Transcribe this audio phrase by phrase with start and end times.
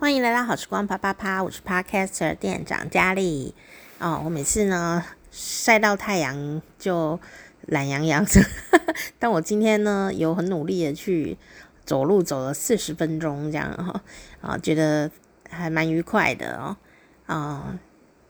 [0.00, 3.54] 欢迎来到好时光啪啪啪，我是 Podcaster 店长佳丽。
[3.98, 7.20] 哦，我每次呢晒到太阳就
[7.66, 8.40] 懒洋洋的，
[9.20, 11.36] 但我今天呢有很努力的去
[11.84, 14.02] 走路，走了四十分钟这样哈，
[14.40, 15.10] 啊，觉得
[15.50, 16.78] 还蛮愉快的哦。
[17.26, 17.78] 啊，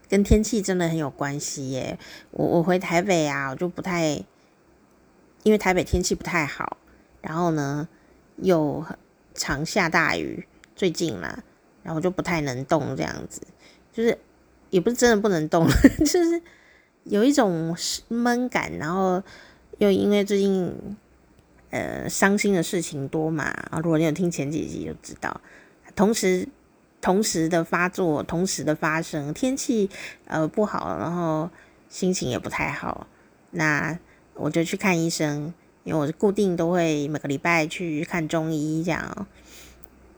[0.09, 1.97] 跟天气真的很有关系耶。
[2.33, 4.21] 我我回台北啊，我就不太，
[5.45, 6.79] 因为台北天气不太好，
[7.23, 7.89] 然后呢
[8.39, 8.85] 又
[9.35, 11.45] 常下大雨，最近嘛。
[11.83, 13.41] 然后就不太能动，这样子，
[13.93, 14.17] 就是
[14.71, 15.67] 也不是真的不能动，
[16.01, 16.41] 就是
[17.05, 17.77] 有一种
[18.09, 18.73] 闷感。
[18.79, 19.23] 然后
[19.79, 20.73] 又因为最近
[21.71, 25.41] 呃伤心的事情多嘛，啊，如果你有听前几集就知道，
[25.97, 26.47] 同时
[27.01, 29.89] 同时的发作，同时的发生，天气
[30.27, 31.51] 呃不好，然后
[31.89, 33.07] 心情也不太好，
[33.53, 33.99] 那
[34.35, 35.53] 我就去看医生，
[35.85, 39.27] 因为我是固定都会每个礼拜去看中医这样。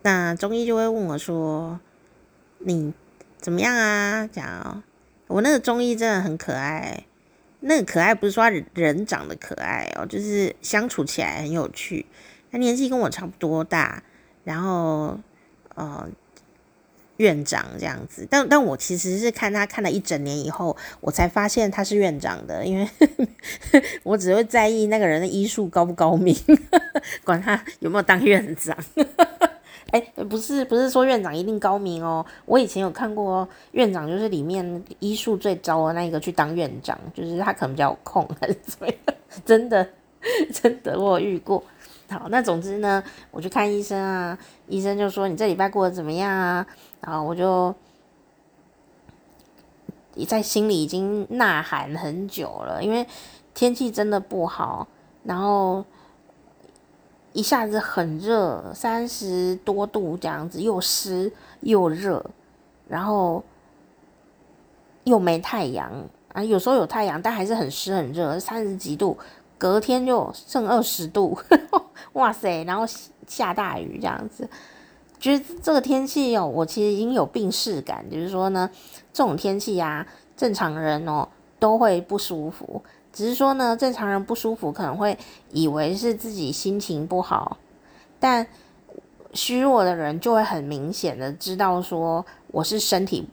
[0.02, 1.78] 那中医就会问我说
[2.58, 2.92] ：“你
[3.38, 4.82] 怎么样啊？”讲
[5.28, 7.04] 我那个中医真的很可爱，
[7.60, 12.04] 那个可爱不是说人长得可爱哦，就是相处起来很有趣。
[12.50, 14.02] 他年纪跟我差不多大，
[14.44, 15.18] 然后
[15.74, 16.06] 呃
[17.18, 22.88] 院长这样子，但但我其实是看他看了一整年以后，我才发现他是院长的，因为
[24.02, 26.36] 我只会在意那个人的医术高不高明，
[27.24, 28.76] 管他有没有当院长。
[29.92, 32.24] 哎，不是，不是说院长一定高明哦。
[32.46, 38.96] 我以前有看过院长，就是里面医术最糟的那一个去当院长，就是他可能比较有空还是怎么样？
[39.44, 39.86] 真的，
[40.50, 41.62] 真的，我遇过。
[42.08, 46.66] 好，那总之呢，我去看医生啊，医生就说你这礼拜过得怎么样啊？
[47.02, 47.74] 然后我就
[50.14, 53.06] 你在心里已经呐喊很久了，因为
[53.52, 54.88] 天气真的不好，
[55.22, 55.84] 然后。
[57.32, 62.24] 一下子很热，三十多度这样子，又湿又热，
[62.88, 63.42] 然后
[65.04, 65.90] 又没太阳
[66.32, 69.16] 啊，有时候有太阳，但还是很湿很热，三十几度，
[69.56, 72.84] 隔天就剩二十度，呵呵，哇塞，然后
[73.26, 74.48] 下大雨这样子，
[75.18, 78.68] 觉得这个天气哦，我其实已经有病识感，就是说呢，
[79.12, 80.06] 这种天气呀，
[80.36, 82.82] 正常人哦都会不舒服。
[83.12, 85.18] 只是说呢，正常人不舒服可能会
[85.50, 87.58] 以为是自己心情不好，
[88.18, 88.46] 但
[89.34, 93.28] 虚弱的人就会很明显的知道说我是身体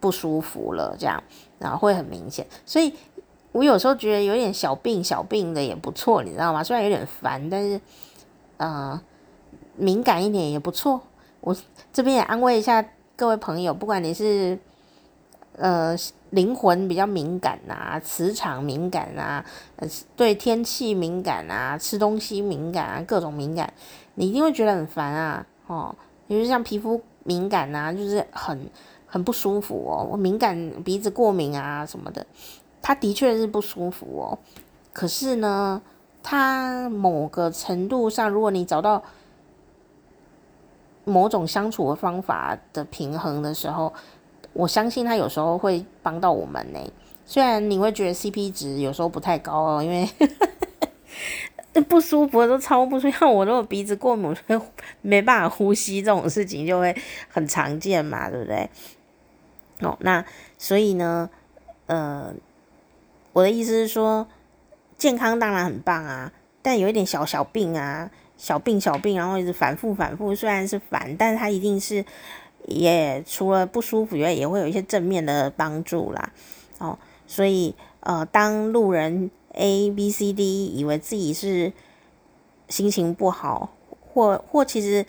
[0.00, 1.22] 不舒服了，这样，
[1.58, 2.46] 然后会很明显。
[2.64, 2.94] 所以
[3.52, 6.64] 我有时候觉得有点小病小病的也不错，你知道吗？
[6.64, 7.78] 虽然有点烦，但是
[8.56, 8.98] 呃，
[9.76, 11.00] 敏感一点也不错。
[11.42, 11.54] 我
[11.92, 12.82] 这边也安慰一下
[13.14, 14.58] 各位朋友，不管你是
[15.58, 15.94] 呃。
[16.36, 19.42] 灵魂比较敏感啊，磁场敏感啊，
[19.76, 23.72] 呃，对天气敏感啊，吃东西敏感啊，各种敏感，
[24.16, 25.96] 你一定会觉得很烦啊，哦，
[26.28, 28.70] 比如像皮肤敏感啊，就是很
[29.06, 32.26] 很不舒服哦，我敏感鼻子过敏啊什么的，
[32.82, 34.38] 它的确是不舒服哦，
[34.92, 35.80] 可是呢，
[36.22, 39.02] 它某个程度上，如果你找到
[41.04, 43.90] 某种相处的方法的平衡的时候。
[44.56, 46.80] 我相信他有时候会帮到我们呢，
[47.26, 50.08] 虽然你会觉得 CP 值有时候不太高哦，因为
[51.88, 54.34] 不舒服都超不舒服，像我如果鼻子过敏，
[55.02, 56.96] 没办法呼吸这种事情就会
[57.28, 58.70] 很常见嘛，对不对？
[59.82, 60.24] 哦，那
[60.56, 61.28] 所以呢，
[61.84, 62.32] 呃，
[63.34, 64.26] 我的意思是说，
[64.96, 72.02] 健康当然很棒啊，但有一点小小病啊，小病小病，然后一直反复反复，虽然是烦，但是它一定是。
[72.66, 76.32] 也、除了不舒服以外，也会有一些正面的帮助啦。
[76.78, 81.72] 哦，所以呃，当路人 A、B、C、D 以为自己是
[82.68, 83.72] 心情不好，
[84.12, 85.06] 或或其实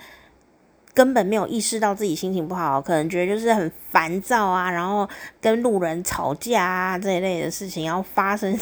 [0.93, 5.09] 根本没有意识到自己心情不好，可能觉得就是很烦躁啊，然后
[5.41, 8.57] 跟路人吵架啊这一类的事情，然后发生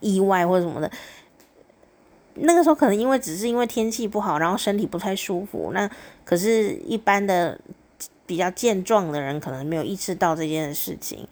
[0.00, 0.90] 意外或什么的。
[2.34, 5.72] 那个时候可能因为只是因为天气不好，然后身体不太舒服。
[5.74, 5.88] 那
[6.24, 7.60] 可是，一般的。
[8.30, 11.26] 比较健壮的人可能没有意识到这件事情，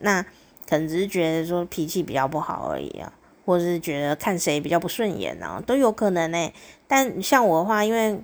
[0.00, 0.20] 那
[0.68, 3.12] 可能只是觉得说脾气比较不好而已啊，
[3.46, 6.52] 或者是觉得看谁比较不顺眼啊，都有可能呢、
[6.88, 8.18] 但像我的话，因为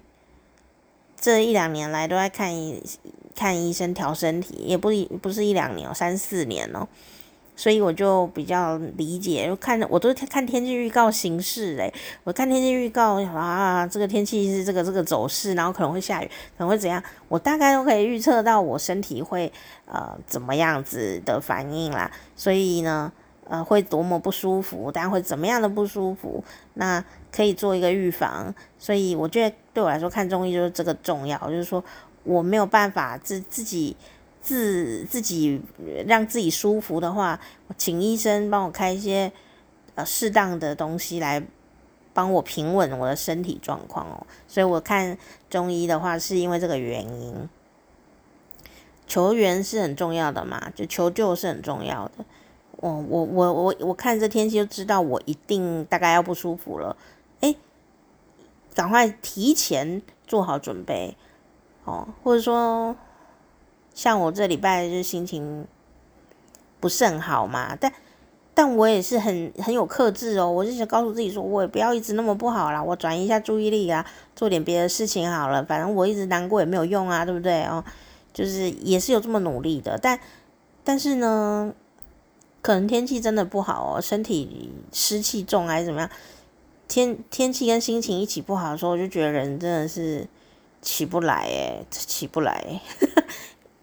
[1.21, 2.83] 这一两年来都在看医
[3.37, 4.91] 看医生调身体，也不
[5.23, 6.89] 不是一两年哦，三四年哦。
[7.61, 11.93] 所以我就比较理解，看我都是看天气预告形式嘞。
[12.25, 19.53] 我看天气预告啊，这个天气是这个这个走势，然后可能会下雨，可能会怎样，我大概都可以预测到我身体会
[19.85, 22.11] 呃怎么样子的反应啦。
[22.35, 23.13] 所以呢，
[23.47, 26.43] 呃会多么不舒服，但会怎么样的不舒服，
[26.73, 28.55] 那可以做一个预防。
[28.79, 31.85] 所以我觉得对我来说看中医就是这个重要，就是说
[32.25, 33.95] 我没有办法自自己
[34.41, 35.61] 自自己
[36.07, 37.41] 让自己舒服的话，
[37.77, 39.33] 请医生帮我开一些
[39.95, 41.43] 呃适当的东西来。
[42.13, 45.17] 帮我平稳我的身体状况哦，所以我看
[45.49, 47.49] 中医的话，是因为这个原因。
[49.07, 52.25] 求援是很重要的嘛，就求救是很重要的。
[52.79, 56.97] 我我我我我看这天气就知道我一定大概要不舒服了，
[57.41, 57.57] 诶，
[58.75, 61.17] 赶快提前做好准备
[61.85, 62.97] 哦，或者说
[63.95, 65.67] 像我这礼拜就心情
[66.79, 67.93] 不是很好嘛，但。
[68.53, 74.05] 但我也是很很有克制哦，我就想告诉自己说，我也不要一直那么不好啦，我转移一下注意力啊，
[74.37, 77.83] 做点别的事情好了，反正我一直难过也没有用啊，对不对哦？
[78.35, 80.21] 就是也是有这么努力的，但
[80.85, 81.73] 但是呢，
[82.61, 86.11] 可能天气真的不好哦，身体湿气重还是怎么样？
[86.87, 90.27] 天天气跟心情一起不好的时候，我就觉得人真的是
[90.83, 92.81] 起不来诶，起不来。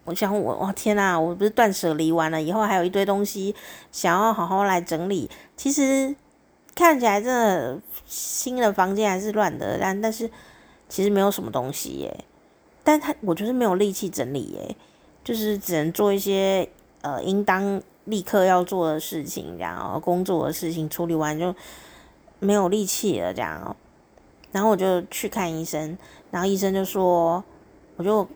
[0.08, 3.54] 我想我，我天呐，我不是断舍离完了以后，还有一堆东西
[3.92, 5.30] 想要好好来整理。
[5.54, 6.16] 其实
[6.74, 10.30] 看起来真的新的房间还是乱的，但但是
[10.88, 12.24] 其实没有什么东西耶。
[12.82, 14.74] 但他我就是没有力气整理耶，
[15.22, 16.66] 就是只能做一些
[17.02, 21.54] 呃应当立刻要做的事情，然后，工作的事情处理完就
[22.38, 23.76] 没有力气了，这样。
[24.52, 25.98] 然后我就去看医生，
[26.30, 27.44] 然后医生就说，
[27.96, 28.26] 我就。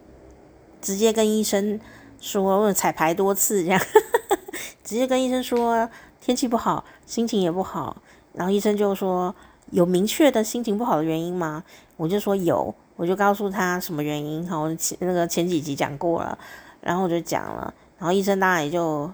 [0.83, 1.81] 直接跟医生
[2.21, 3.81] 说，我彩排多次这样，
[4.85, 5.89] 直接跟医生说
[6.21, 7.97] 天气不好，心情也不好，
[8.35, 9.35] 然后医生就说
[9.71, 11.65] 有明确的心情不好的原因吗？
[11.97, 16.37] 我就说有，我就告诉他什么原因，好，前那个前几集讲过了，
[16.81, 19.11] 然后我就讲了，然后医生当然也就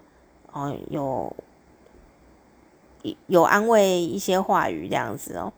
[0.53, 1.37] 哦有
[3.27, 5.53] 有安慰一些话语这样子哦，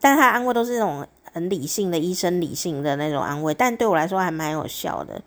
[0.00, 5.20] 但他安慰都是那种很理性的医生理性的那种安慰，但对我来说还蛮有效的。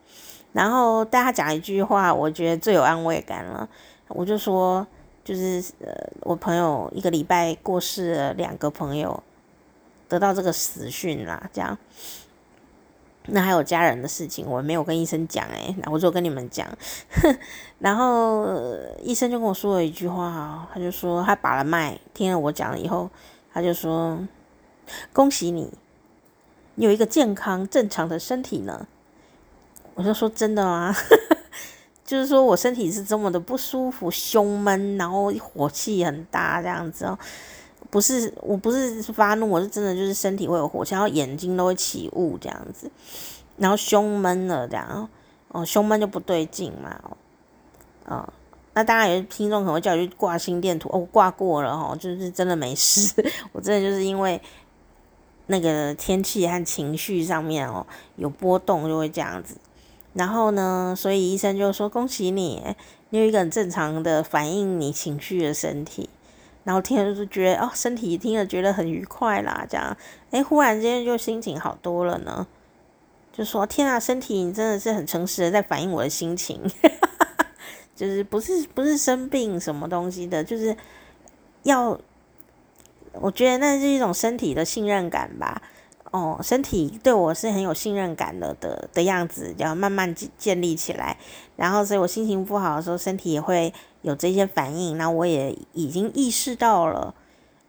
[0.60, 3.66] 然后大家讲一句话，我觉得最有安慰感了。
[4.10, 4.86] 我就说，
[5.24, 5.90] 就是呃，
[6.24, 9.24] 我朋友一个礼拜过世了两个朋友，
[10.10, 11.78] 得到这个死讯啦，这样。
[13.28, 16.68] 那还有家人的事情，我没有跟医生讲诶，我就跟你们讲。
[17.80, 18.46] 然后
[19.02, 23.10] 医生就跟我说了一句话，他就说他把了脉，听了我讲了以后，
[23.54, 24.20] 他就说
[25.14, 25.72] ：“恭喜你，
[26.76, 28.86] 你有一个健康正常的身体呢。”
[30.00, 30.96] 我就说真的吗？
[32.06, 37.20] 就是说我身体是这么的不舒服，胸闷，然后火气很大这样子哦。
[37.90, 42.90] 不是，我不是发怒，我是真的就是身体会有火气，然后眼睛都会起雾这样子，
[43.58, 45.10] 然后胸闷了这样
[45.50, 46.98] 哦，胸闷就不对劲嘛
[48.06, 48.34] 哦。
[48.74, 53.14] 那当然有些听众可能会叫我去挂心电图哦，挂过了哦，就是真的没事。
[53.52, 54.42] 我真的就是因为
[55.48, 57.86] 那个天气和情绪上面哦
[58.16, 59.58] 有波动，就会这样子。
[60.14, 62.76] 然后呢，所以医生就说：“恭喜你，
[63.10, 66.10] 你有一个很正常的反映你情绪的身体。”
[66.66, 69.96] 然后听了就觉得哦，身体听了觉得很愉快啦，这样，
[70.32, 72.46] 哎，忽然间就心情好多了呢。
[73.32, 76.60] 就说：“天啊，身体你真的是很诚实的在反映我的心情，
[77.96, 80.76] 就是不是不是生病什么东西的，就是
[81.64, 81.98] 要，
[83.14, 85.62] 我觉得那是一种身体的信任感吧。”
[86.12, 91.16] 哦，身体对我是很有信任感的的的样子，要慢慢建建立起来。
[91.56, 94.98] 然后，所以我心情不好的时候，身体也会有这些反应。
[94.98, 97.14] 那我也已经意识到了，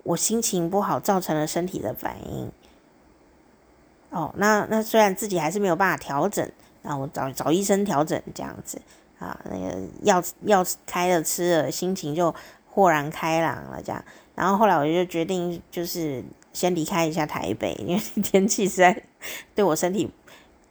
[0.05, 2.51] 我心情不好造成了身体的反应。
[4.09, 8.81] 哦，那那虽然自己还是没有办法调整，那我找找医生调整这样子
[9.19, 12.35] 啊，那个药药开了吃了，心情就
[12.71, 14.03] 豁然开朗了这样。
[14.35, 16.25] 然后后来我就决定就是。
[16.53, 19.03] 先离开一下台北， 因为天气实在
[19.55, 20.11] 对我身体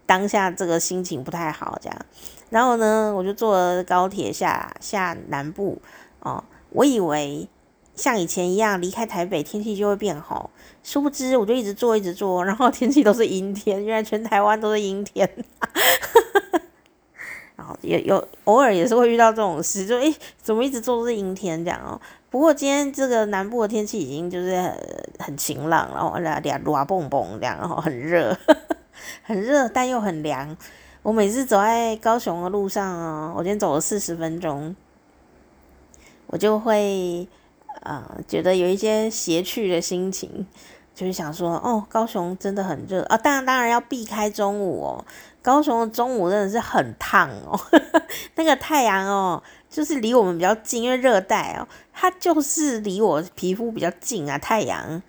[0.05, 2.05] 当下这个心情不太好，这样。
[2.49, 5.81] 然后呢，我就坐高铁下下南部
[6.21, 6.43] 哦。
[6.71, 7.47] 我以为
[7.95, 10.49] 像以前一样离开台北天气就会变好，
[10.83, 15.29] 殊不知我就一直坐一直坐，然后天气都是阴天，原来全台湾都是阴天。
[17.59, 21.99] 然后也有偶尔也是会遇到这种事，就诶，怎么一直做都是阴天这样哦。
[22.29, 24.73] 不过今天这个南部的天气已经就是
[25.19, 28.33] 很晴朗，然后俩俩热蹦蹦这样，然后很热，
[29.23, 30.55] 很热， 但又很凉。
[31.01, 34.73] 我每次走在高雄的路上啊，我今天走了四十分钟，
[36.27, 37.27] 我就会
[37.81, 40.45] 啊、觉得有一些邪趣的心情，
[40.93, 43.17] 就是想说哦，高雄真的很热啊。
[43.17, 45.05] 当然当然要避开中午哦，
[45.41, 47.59] 高雄的中午真的是很烫哦，
[48.35, 55.01] 那个太阳哦，就是离我们比较近，因为热带哦，它就是离我皮肤比较近啊，太阳。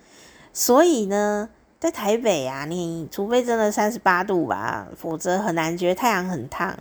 [0.53, 6.77] 所以呢，在台北啊，你除非真的三十八度吧，否则很难觉得太阳很烫。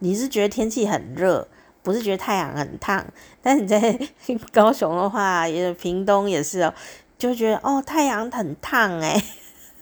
[0.00, 1.46] 你是觉得天气很热，
[1.82, 3.04] 不是觉得太阳很烫。
[3.42, 3.98] 但你在
[4.52, 6.74] 高雄的话，也屏东也是哦，
[7.18, 9.22] 就觉得哦，太阳很烫诶，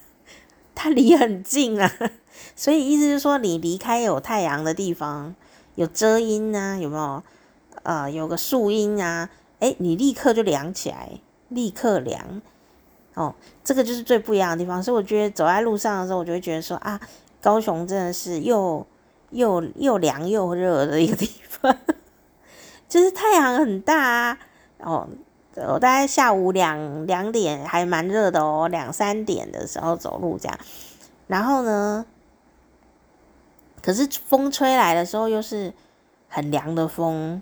[0.75, 1.93] 它离很近啊。
[2.59, 5.33] 所以意思就是说，你离开有太阳的地方，
[5.77, 7.23] 有遮阴啊，有没有？
[7.85, 11.09] 呃，有个树荫啊，诶，你立刻就凉起来，
[11.51, 12.43] 立刻凉。
[13.15, 14.83] 哦，这个就是最不一样的地方。
[14.83, 17.01] 所以我觉得走在路上的时候，我就会觉得说啊，
[17.41, 18.85] 高雄真的是又
[19.31, 21.77] 又又凉又热的一个地方，
[22.89, 24.39] 就是太阳很大啊。
[24.79, 25.09] 哦，
[25.55, 30.59] 我大概下午两两点还蛮热的哦，两三点的时候走路这样，
[31.29, 32.05] 然后呢？
[33.89, 35.73] 可是风吹来的时候又是
[36.29, 37.41] 很凉的风，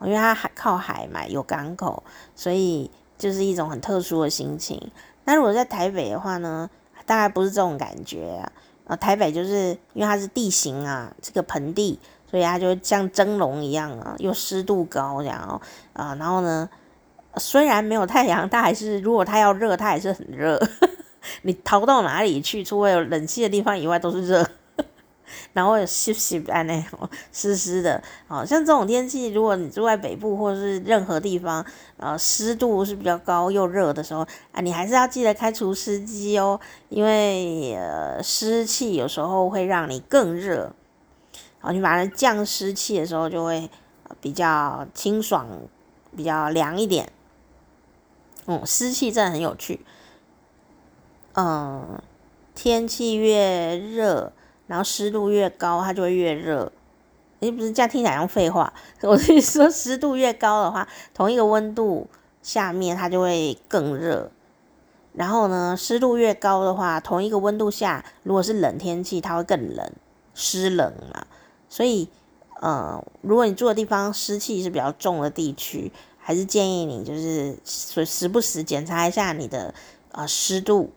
[0.00, 2.02] 因为它还靠海嘛，有港口，
[2.34, 4.90] 所以就是一种很特殊的心情。
[5.22, 6.68] 那如果在台北的话呢，
[7.06, 8.42] 大概不是这种感觉
[8.84, 8.96] 啊。
[8.96, 16.68] 台北就是因为它是地形啊，这个盆地，所以它就像蒸笼一样啊，又湿度高然后，啊，然后呢，
[17.36, 20.60] 虽然没有太阳，它还是如果它要热，它还是很热。
[21.42, 24.44] 你逃到哪里去，除了有冷气的地方以外，都是热。
[25.52, 31.64] 然后有湿湿啊，那 种湿湿的，好像这种天气，如果你住在北部或是任何地方，
[31.96, 34.20] 呃，湿度是比较高又热的时候
[34.52, 40.72] 啊，你还是要记得开除湿机哦，因为呃湿气有时候会让你更热，
[41.60, 43.68] 好，你把它降湿气的时候就会
[44.20, 45.48] 比较清爽，
[46.16, 47.10] 比较凉一点。
[48.46, 49.80] 嗯，湿气真的很有趣，
[51.34, 52.00] 嗯，
[52.54, 54.32] 天气越热。
[54.68, 56.70] 然后湿度越高，它就会越热。
[57.40, 58.72] 诶，不是这样听起来像废话。
[59.02, 62.06] 我是说，湿度越高的话，同一个温度
[62.42, 64.30] 下面它就会更热。
[65.14, 69.92] 然后呢，湿度越高的话，同一个温度下，如果是冷天气，它会更冷，
[70.34, 71.26] 湿冷嘛。
[71.68, 72.08] 所以，
[72.60, 79.72] 呃，如果你住的地方湿气是比较重的地区，还是建议你就是时时不时检查一下你的
[80.12, 80.92] 呃湿度。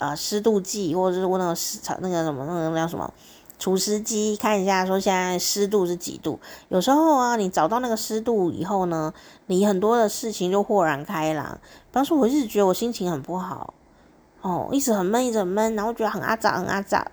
[0.00, 3.12] 呃，湿度计，或者是问那个湿那个什么那个叫什么
[3.58, 6.40] 除湿机，看一下说现在湿度是几度。
[6.70, 9.12] 有时候啊，你找到那个湿度以后呢，
[9.44, 11.60] 你很多的事情就豁然开朗。
[11.62, 13.74] 比方说，我一直觉得我心情很不好，
[14.40, 17.06] 哦，一直很闷，一直闷，然后觉得很阿杂，很阿杂，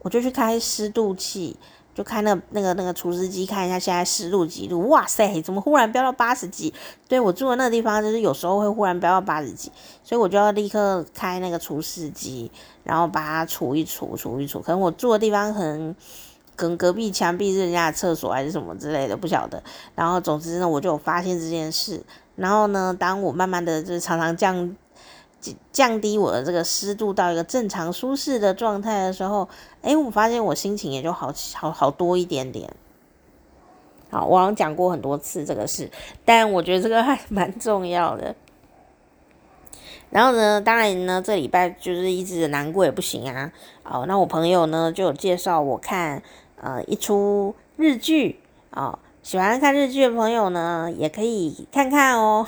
[0.00, 1.56] 我就去开湿度计。
[1.94, 4.88] 就开那那个那个除湿机，看一下现在湿度几度？
[4.88, 6.72] 哇塞，怎么忽然飙到八十几？
[7.08, 9.70] 对，我住的那个地方，就是有时候会忽然飙到八十几，
[10.02, 12.50] 所以我就要立刻开那个除湿机，
[12.82, 14.60] 然后把它除一除，除一除。
[14.60, 15.94] 可能我住的地方可能
[16.56, 19.62] 跟隔壁墙壁是人家的厕所还是什么之类的，不晓得。
[19.94, 22.02] 然后总之呢，我就有发现这件事。
[22.36, 24.74] 然后呢，当我慢慢的就是常常降。
[25.72, 29.48] 降低我的这个湿度到一个正常舒适的状态的时候，
[29.82, 32.72] 诶，我发现我心情也就好好好多一点点。
[34.10, 35.90] 好，我好像讲过很多次这个事，
[36.24, 38.34] 但我觉得这个还蛮重要的。
[40.10, 43.50] 然后呢，当然呢，这礼拜就是一直难过也不行啊。
[43.82, 46.22] 哦，那我朋友呢就有介绍我看
[46.60, 48.38] 呃一出日剧
[48.72, 52.46] 哦，喜欢看日剧的朋友呢也可以看看哦。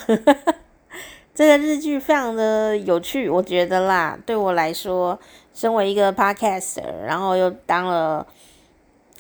[1.35, 5.19] 这个日剧非常的有趣，我觉得啦，对我来说，
[5.53, 8.25] 身为一个 podcaster，然后又当了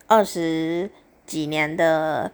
[0.06, 0.88] 二十
[1.26, 2.30] 几年的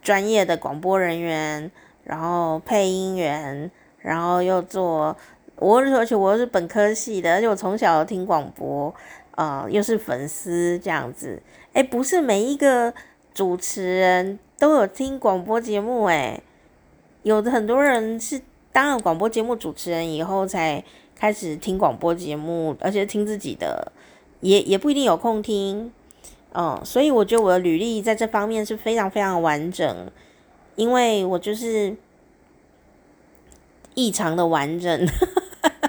[0.00, 1.68] 专业的广播人员，
[2.04, 5.16] 然后配音员，然后又做，
[5.56, 8.94] 我而且我是本科系的，而且我从小听广播，
[9.32, 11.42] 呃，又是粉丝这样子，
[11.72, 12.94] 诶，不是每一个
[13.34, 16.40] 主持人都有听广播节目，诶，
[17.24, 18.40] 有的很多人是。
[18.72, 20.82] 当了广播节目主持人以后，才
[21.14, 23.92] 开始听广播节目，而且听自己的，
[24.40, 25.92] 也也不一定有空听，
[26.54, 30.10] 嗯，所以我觉得我的履历在这方面是非常非常完整，
[30.74, 31.94] 因为我就是
[33.94, 35.06] 异常的完整，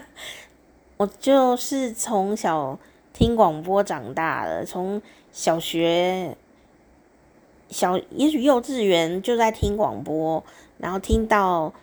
[0.97, 2.77] 我就是从小
[3.13, 6.35] 听广播长大的，从小学
[7.69, 10.43] 小也许幼稚园就在听广播，
[10.79, 11.73] 然后听到。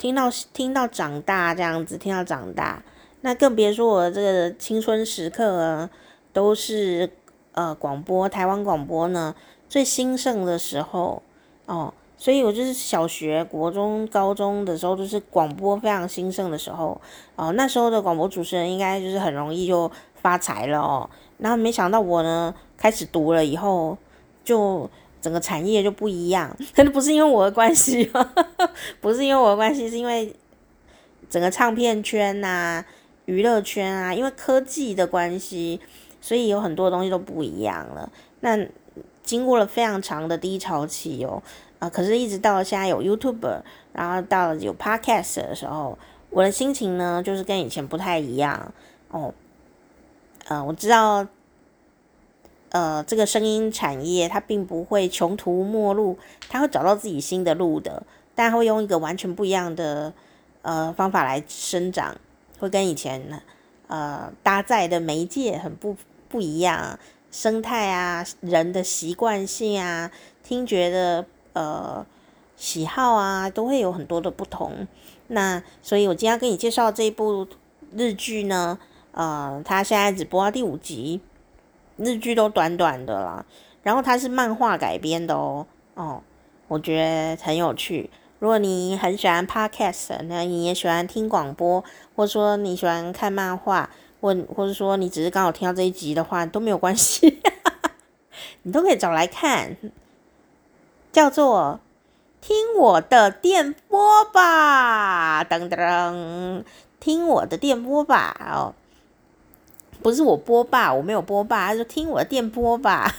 [0.00, 2.82] 听到听到长大这样子，听到长大，
[3.20, 5.90] 那更别说我这个青春时刻，
[6.32, 7.10] 都是
[7.52, 9.34] 呃广播，台湾广播呢
[9.68, 11.22] 最兴盛的时候。
[11.66, 16.98] 哦，所以我就是小学、国中、高中的时候都是广播非常兴盛的时候。
[17.36, 23.98] 哦，那时候的广播主持人应该就是很容易就发财了哦，然后没想到我呢开始读了以后，
[24.42, 24.88] 就
[25.20, 26.56] 整个产业就不一样。
[26.74, 28.30] 可能不是因为我的关系哦，
[29.00, 30.34] 不是因为我的关系，是因为
[31.28, 32.84] 整个唱片圈呐、
[33.26, 35.80] 娱乐圈啊，因为科技的关系，
[36.20, 38.10] 所以有很多东西都不一样了。
[38.40, 38.58] 那
[39.22, 41.42] 经过了非常长的低潮期哦，
[41.78, 43.60] 啊、可是一直到了现在有 YouTube，
[43.92, 45.96] 然后到了有 Podcast 的时候，
[46.30, 48.72] 我的心情呢就是跟以前不太一样
[49.10, 49.32] 哦。
[50.48, 51.24] 呃，我知道，
[52.70, 58.02] 呃，这个声音产业它并不会穷途末路，它会找到自己新的路的，
[58.34, 60.12] 但会用一个完全不一样的
[60.62, 62.16] 呃方法来生长，
[62.58, 63.42] 会跟以前
[63.88, 65.96] 呃搭载的媒介很不
[66.28, 66.98] 不一样，
[67.30, 70.10] 生态啊，人的习惯性啊，
[70.44, 72.06] 听觉的呃
[72.56, 74.86] 喜好啊，都会有很多的不同。
[75.26, 77.46] 那所以我今天要跟你介绍这一部
[77.96, 78.78] 日剧呢。
[79.12, 81.20] 呃，它现在只播到第五集，
[82.00, 83.44] 日剧都短短的啦。
[83.82, 86.20] 然后它是漫画改编的哦，哦，
[86.68, 88.10] 我觉得很有趣。
[88.38, 91.82] 如果你很喜欢 podcast，那你也喜欢听广播，
[92.14, 93.88] 或者说你喜欢看漫画，
[94.20, 97.40] 或或者说你只是刚好听到这一集的话，都没有关系，
[98.64, 99.76] 你都可以找来看，
[101.12, 101.80] 叫做
[102.46, 106.64] 《听我的电波吧》，噔噔，
[106.98, 108.74] 听我的电波吧，哦。
[110.02, 113.14] 不是我播吧，我没有播吧，他说听我的电波吧，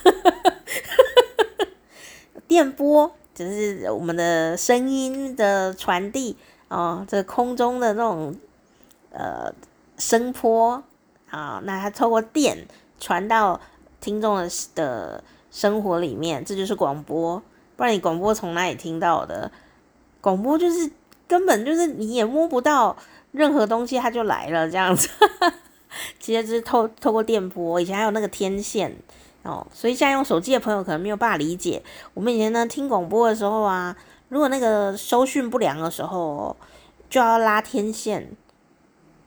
[2.48, 6.36] 电波就是我们的声音的传递
[6.68, 8.36] 哦，这空中的那种
[9.12, 9.54] 呃
[9.98, 10.84] 声波
[11.30, 12.68] 啊，那它透过电
[13.00, 13.60] 传到
[14.00, 17.42] 听众的的生活里面，这就是广播。
[17.78, 19.52] 不然你广播从哪里听到的？
[20.20, 20.92] 广播就是
[21.28, 22.96] 根本就是你也摸不到
[23.32, 25.10] 任何东西，它就来了这样子。
[26.20, 28.96] 其实就是透透过电波，以前还有那个天线
[29.44, 31.82] 哦，所以现在用手机的朋友可能没有办法理解。
[32.14, 33.96] 我们以前呢听广播的时候啊，
[34.30, 36.56] 如果那个收讯不良的时候，
[37.10, 38.32] 就要拉天线。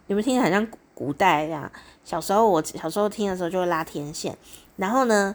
[0.06, 1.70] 你们听起来像古代呀？
[2.04, 4.36] 小时候我小时候听的时候就会拉天线，
[4.76, 5.34] 然后呢，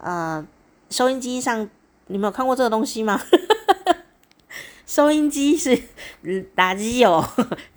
[0.00, 0.44] 呃，
[0.90, 1.68] 收音机上
[2.08, 3.20] 你们有看过这个东西吗？
[4.84, 5.80] 收音机是
[6.54, 7.24] 打机有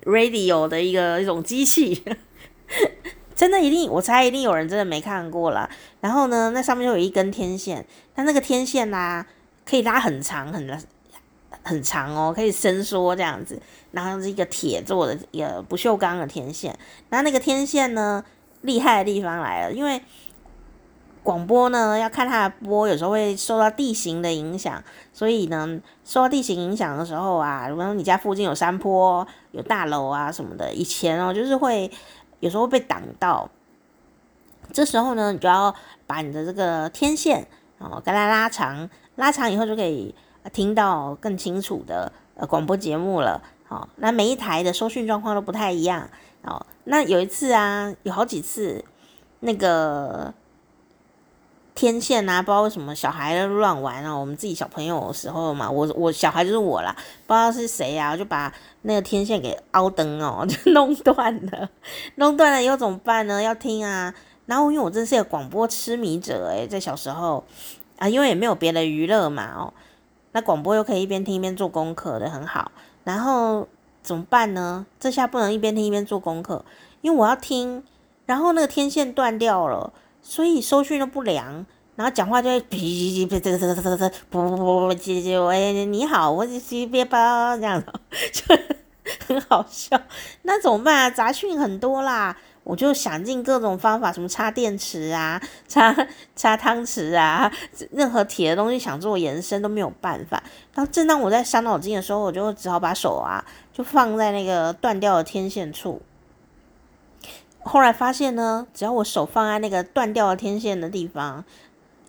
[0.04, 2.04] radio 的一个一种机器。
[3.36, 5.70] 真的一定，我猜一定有人真的没看过啦。
[6.02, 9.26] 然后呢，那上面就有一根天线，它那个天线呐、啊，
[9.66, 10.80] 可以拉很长很
[11.64, 13.62] 很长哦，可以伸缩这样子。
[13.92, 16.78] 然后是一个铁做的，一个不锈钢的天线。
[17.10, 18.24] 然后那个天线呢，
[18.62, 20.02] 厉害的地方来了，因为
[21.24, 31.90] 广播呢要看它的波，有时候会受到地形的影响，所以呢，受到地形影响的时候啊，如果你家附近有山坡、有大楼啊什么的，以前哦就是会。
[32.40, 33.50] 有时候会被挡到，
[34.72, 35.74] 这时候呢，你就要
[36.08, 37.48] 把你的这个天线
[37.78, 40.14] 哦，给它拉长，拉长以后就可以
[40.54, 43.42] 听到更清楚的呃广播节目了。
[43.68, 46.10] 好，那每一台的收讯状况都不太一样
[46.44, 46.66] 哦。
[46.86, 48.84] 那有一次啊，有好几次
[49.40, 50.34] 那个。
[51.80, 54.14] 天线啊，不知道为什么小孩乱玩啊。
[54.14, 56.94] 我们自己小朋友的时候嘛，我我小孩就是我啦，
[57.26, 61.70] 不知道是谁啊，就把那个天线给凹灯哦， 就弄断了。
[62.16, 63.42] 弄断了以后怎么办呢？
[63.42, 64.14] 要听啊。
[64.46, 67.42] 然后因为我真是个广播痴迷者诶，在小时候
[67.98, 69.74] 啊，因为也没有别的娱乐嘛哦，
[70.34, 72.74] 那广播又可以一边听一边做功课的很好。
[73.06, 73.66] 然后
[74.04, 74.86] 怎么办呢？
[75.00, 76.66] 这下不能一边听一边做功课，
[77.00, 77.82] 因为我要听，
[78.26, 79.94] 然后那个天线断掉了。
[80.30, 81.66] 所以收讯都不良，
[81.96, 87.88] 然后讲话就会哔哔哔这个这个这个这个不不不不姐姐喂你好，我是别包这样子，
[88.32, 88.56] 就
[89.26, 90.00] 很好笑。
[90.44, 91.10] 那怎么办啊？
[91.10, 95.96] 杂讯很多啦，我就想尽各种方法，什么插电池啊，插
[96.36, 97.52] 插汤匙啊，
[97.90, 100.44] 任何铁的东西想做延伸都没有办法。
[100.76, 106.00] 然后正当我在伤脑筋的时候，我就只好把手啊就放在那个断掉的天线处。
[107.64, 111.44] 后来发现呢，只要我手放在那个断掉的天线的地方，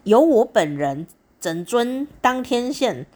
[0.04, 1.06] 有我本人
[1.40, 3.06] 整尊当天线，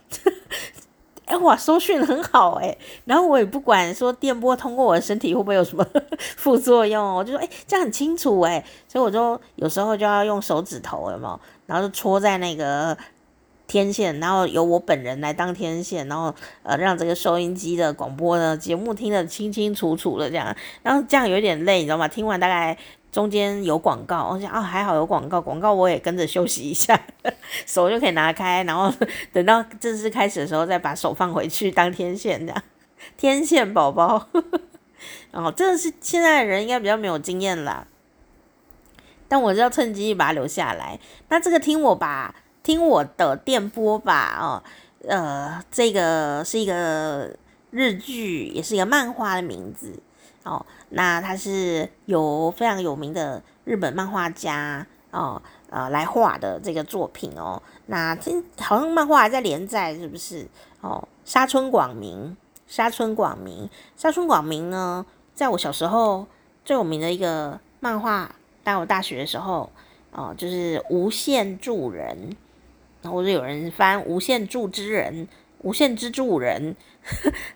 [1.27, 2.77] 哎哇，收讯很好哎。
[3.05, 5.87] 然后我也不管说电波通过我的身体会不会有什么
[6.37, 8.64] 副作用，我就说哎，这样很清楚哎。
[8.87, 11.40] 所以我就有时候就要用手指头，有没有？
[11.66, 12.97] 然后就戳在那个。
[13.75, 16.33] 天线，然后由我本人来当天线，然后
[16.63, 22.07] 呃让这个收音机的广播呢节目听得清清楚楚的这样，然后这样有点累，你知道吗？
[22.07, 22.79] 听完大概
[23.11, 26.97] 中间有广告，我想啊还好有广告，广告我也跟着休息一下，
[27.67, 28.95] 手就可以拿开，然后
[29.33, 32.63] 等到正式开始的时候再把手放回去当天线这样，
[33.19, 34.29] 天线宝宝，
[35.33, 37.89] 然 后这个是现在的人应该比较没有经验啦。
[39.27, 41.01] 但我就要趁机把它留下来。
[41.29, 42.33] 那这个听我吧，
[42.64, 44.62] 听我的电波吧，哦，
[45.07, 47.31] 呃，这个是一个
[47.70, 50.00] 日剧，也是一个漫画的名字
[50.44, 50.64] 哦。
[50.88, 57.62] 那它是由非常有名的日本漫画家哦，呃，来画的这个作品哦。
[57.87, 60.48] 那听好像漫画还在连载，是不是？
[60.81, 62.35] 哦，沙村广明，
[62.66, 66.27] 沙村广明，沙村广明呢，在我小时候
[66.64, 69.70] 最有名的一个漫画，当我大学的时候，
[70.12, 72.31] 哦，就是《无限助人》，
[73.11, 75.27] 或者有人翻《无限助之人》。
[75.64, 76.77] 无限之助人，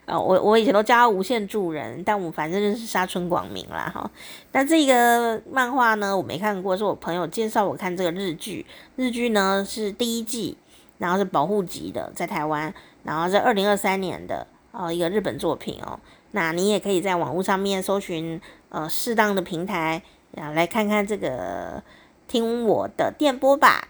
[0.07, 4.11] 啊，我我以前都叫无限助人，但我反正就是沙村广明啦，哈。
[4.53, 8.65] 那这个漫画呢，我没看过，是我朋友介绍我看这个日剧。
[8.97, 10.57] 日剧呢是第一季，
[10.97, 16.01] 然后是保护级的，在台湾，然后是二零二三年的哦一个日本作品哦。
[16.31, 20.01] 那你也可以在网络上面搜寻呃适当的平台，
[20.37, 21.83] 啊来看看这个
[22.27, 23.89] 听我的电波吧。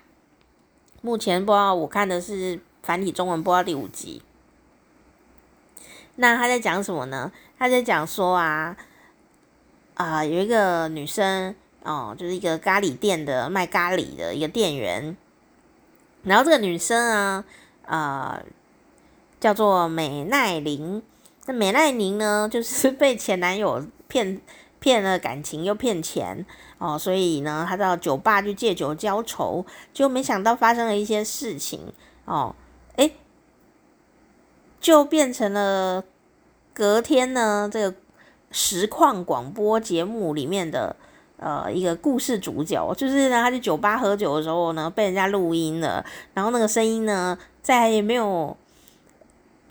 [1.01, 2.61] 目前不知道我看的是。
[2.81, 4.23] 繁体中文播到第五集，
[6.15, 7.31] 那他在讲什么呢？
[7.59, 8.75] 他在讲说啊，
[9.93, 15.15] 啊、有一个女生哦，就是一个咖喱店的卖咖喱的一个店员，
[16.23, 17.45] 然后这个女生啊，
[17.83, 18.43] 呃，
[19.39, 21.03] 叫做美奈玲。
[21.45, 24.41] 那美奈玲呢，就是被前男友骗
[24.81, 26.47] 骗了感情又骗钱
[26.79, 31.93] 哦，所以呢，他到酒吧去借酒浇愁，就没想到发生了一些事情
[32.25, 32.55] 哦。
[32.97, 33.15] 诶，
[34.81, 36.05] 就变成了
[36.73, 37.97] 隔天呢，这个
[38.51, 40.95] 实况广播节目里面的
[41.37, 48.57] 呃一个故事主角，就是呢，他去酒吧喝酒的时候呢，被人家录音了，然后那个声音呢，在没有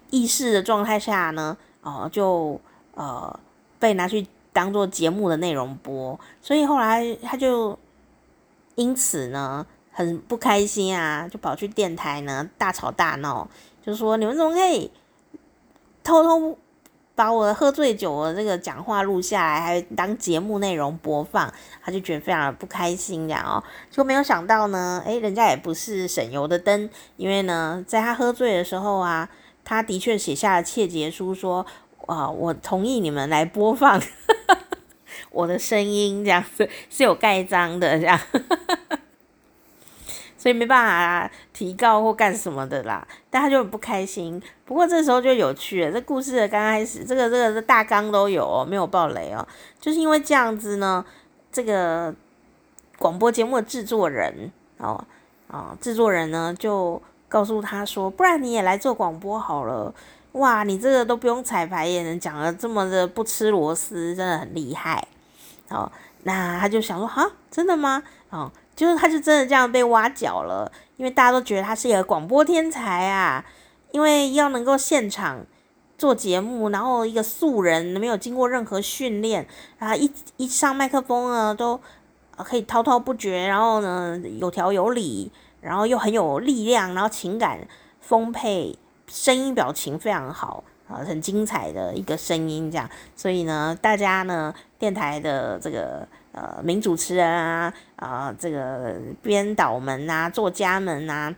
[0.09, 2.59] 意识的状态下呢，哦、就
[2.95, 3.39] 呃
[3.79, 7.77] 被拿去当做节目的内容播，所以后来他就
[8.75, 9.65] 因此呢。
[9.89, 13.49] 很不开心啊，就跑去电台呢大吵大闹，
[13.83, 14.91] 就说你们怎么可以
[16.03, 16.55] 偷偷
[17.15, 21.51] 把我喝醉酒的这个讲话录下来，还当节目内容播放？
[21.81, 29.27] 他就觉得非常的不开心，这样哦，就没有想到呢，诶，人家也不是省油的灯，因为呢，在他喝醉的时候啊，
[29.63, 31.65] 他的确写下了切结书，说
[32.07, 34.01] 啊，我同意你们来播放
[35.29, 38.19] 我的声音，这样子是有盖章的，这样。
[40.37, 44.41] 所以没办法啊提高或干什么的啦，但他就很不开心。
[44.65, 49.45] 不过这时候就有趣了，这故事的刚开始，这个这个大纲都有，没有爆雷哦。
[49.79, 51.03] 就是因为这样子呢，
[51.51, 52.15] 这个
[52.97, 55.03] 广播节目的制作人哦
[55.47, 59.93] 哦，制作人呢就告诉他说，不然你也来做广播好了。
[60.37, 65.07] 哇，你这个都不用彩排也能讲得这么的不吃螺丝，真的很厉害。
[65.69, 65.91] 哦，
[66.23, 68.01] 那他就想说，哈，真的吗？
[68.29, 68.51] 哦。
[68.75, 73.43] 就是他，就真的这样被挖角了，因为大家都觉得他是一个广播天才啊。
[73.89, 75.43] 因为要能够现场
[75.97, 79.47] 做节目，然后一个素人没有经过任何训练
[79.79, 81.79] 啊，一一上麦克风呢都
[82.37, 87.67] 可以滔滔不绝，然后呢有条有理，然后又很有力量，然后情感
[87.99, 92.89] 丰沛，声音表情非常好啊，很精彩的一个声音这样。
[93.15, 96.07] 所以呢，大家呢电台的这个。
[96.33, 101.33] 呃，名主持人啊，啊、呃，这个编导们呐、作家们呐、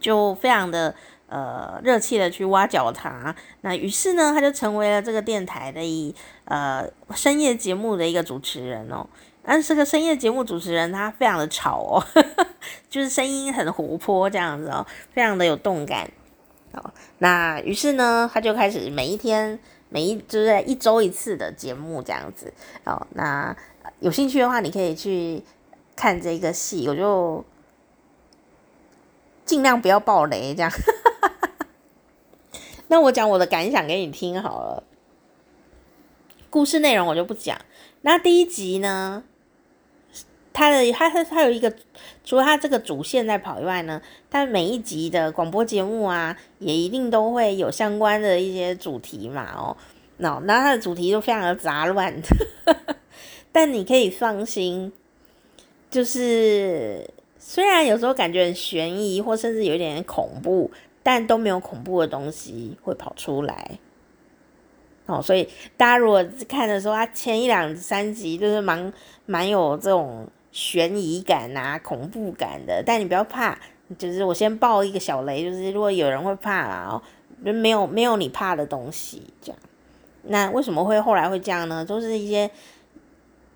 [0.00, 0.94] 就非常的
[1.28, 3.36] 呃热切的去挖角他。
[3.60, 6.14] 那于是呢，他就成为了这个电台的一
[6.46, 9.06] 呃深夜节目的一个主持人哦。
[9.42, 12.02] 但是这个深夜节目主持人他非常的吵哦，
[12.88, 16.10] 就是声音很活泼这样子哦，非常的有动感。
[16.74, 19.58] 哦，那于是呢，他就开始每一天
[19.88, 22.52] 每一就是在一周一次的节目这样子。
[22.84, 23.56] 哦，那。
[24.00, 25.42] 有兴趣的话，你可以去
[25.94, 27.42] 看这个戏，我就
[29.46, 30.70] 尽量不要爆雷，这样。
[32.88, 34.82] 那我讲我的感想给你听好了。
[36.50, 37.58] 故事内容我就不讲。
[38.02, 39.22] 那第一集呢，
[40.54, 41.70] 它的它它它有一个，
[42.24, 49.76] 除了它这个主线在跑以外呢，它每一集的广播节目啊，也一定都会有相关的一些主题嘛，哦，
[50.18, 52.14] 那那它的主题都非常的杂乱。
[53.50, 54.92] 但你可以放心，
[55.90, 60.70] 就是虽然有时候感觉很悬疑，或甚至有点点恐怖，
[61.02, 63.78] 但都没有恐怖的东西会跑出来。
[65.06, 68.92] 哦，所以大家如果看的时候，它前一两三集就是蛮
[69.26, 72.82] 蛮有这种悬疑感啊、恐怖感的。
[72.82, 73.58] 但你不要怕，
[73.98, 77.02] 就是我先爆一个小雷，就是如果有人会怕啦，
[77.44, 79.60] 就没有没有你怕的东西这样。
[80.22, 81.84] 那为什么会后来会这样呢？
[81.84, 82.50] 都是一些。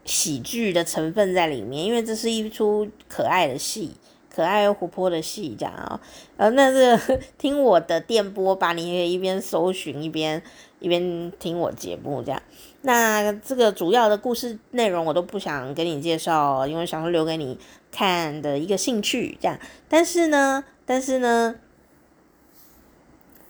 [0.05, 3.93] 喜剧的成分在里面，因为这是一出可爱的戏，
[4.35, 6.01] 可爱又活泼的戏，这样啊、
[6.39, 10.43] 呃，那这听我的电波吧，你也一边搜寻一边
[10.81, 12.43] 一边听我节目，这样。
[12.83, 17.59] 那这个主要的故事内容我都不想给你介绍，因为想说留给你
[17.91, 19.59] 看的一个兴趣，这样。
[19.89, 21.57] 但是呢，但是呢，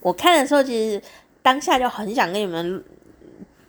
[0.00, 1.02] 我看的时候其实
[1.42, 2.82] 当下就很想跟你们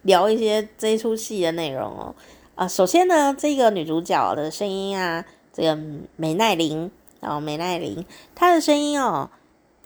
[0.03, 2.15] 聊一些这一出戏的内容哦。
[2.55, 5.77] 啊，首先呢，这个女主角的声音啊，这个
[6.15, 9.29] 美奈玲哦，美奈林，她的声音哦，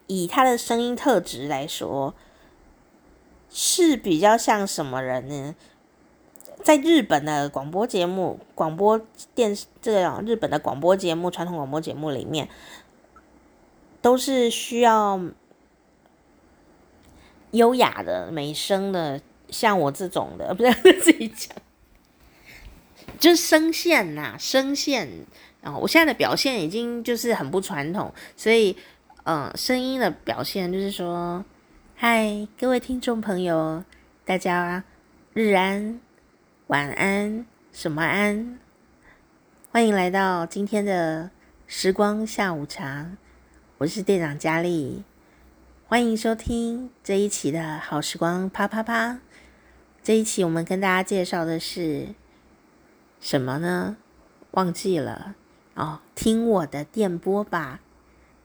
[0.07, 2.13] 以她的声音特质来说，
[3.53, 5.55] 是比较像什么人呢？
[6.63, 8.99] 在日本的广播节目、广播
[9.35, 12.49] 电视这种日本的广播节目、传统广播节目里面，
[14.01, 15.21] 都是需要
[17.51, 21.55] 优雅的、美声的，像我这种的，不是自己讲。
[23.19, 25.07] 就是声线呐、声线
[25.61, 25.77] 啊！
[25.77, 28.75] 我现在的表现已经就是很不传统，所以，
[29.23, 31.43] 嗯，声音的表现就是说，
[32.05, 33.85] 嗨，各位听众朋友，
[34.25, 34.83] 大家
[35.31, 36.01] 日安、
[36.67, 38.59] 晚安、什么安？
[39.71, 41.31] 欢迎来到今天的
[41.65, 43.11] 时光下午茶，
[43.77, 45.05] 我是店长佳丽，
[45.87, 49.19] 欢迎收听这一期的好时光啪啪啪。
[50.03, 52.09] 这一期我们跟大家介绍的是。
[53.21, 53.95] 什么呢？
[54.51, 55.35] 忘记了
[55.75, 57.79] 哦，听我的电波吧。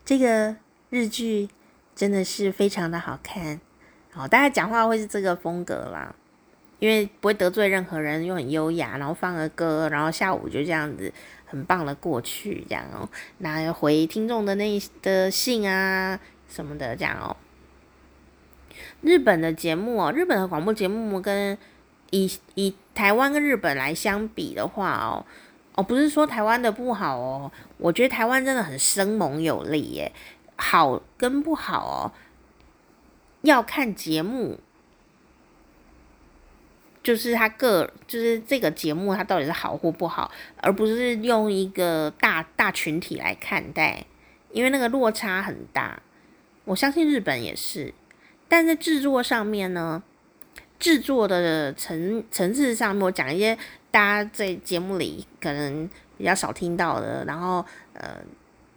[0.05, 0.55] 这个
[0.91, 1.49] 日剧
[1.99, 3.61] 真的是非常的好看
[4.15, 6.15] 哦，大家讲话会是这个风格啦，
[6.79, 11.13] 因为不会得罪任何人，又很优雅，然后放个歌，然后下午就这样子
[11.45, 13.09] 很棒的过去，这样哦，
[13.39, 17.37] 那回听众的那的信啊什么的，这样哦。
[19.01, 21.59] 日本的节目哦，日本的广播节目跟。
[22.11, 25.27] 以以台湾跟日本来相比的话哦，
[25.75, 30.11] 哦，不是说台湾的不好哦，我觉得台湾真的很生猛有力耶。
[30.59, 32.13] 好跟不好哦，
[33.41, 34.59] 要看节目，
[37.03, 44.05] 就是他个就是这个节目它到底是好或不好，而不是用一个大大群体来看待，
[44.53, 46.03] 因为那个落差很大。
[46.65, 47.95] 我相信日本也是，
[48.47, 50.03] 但在制作上面呢。
[50.81, 53.59] 制作的层层次上面，我讲一些
[53.91, 58.17] 大家在节目里可能比较少听到的，然后呃，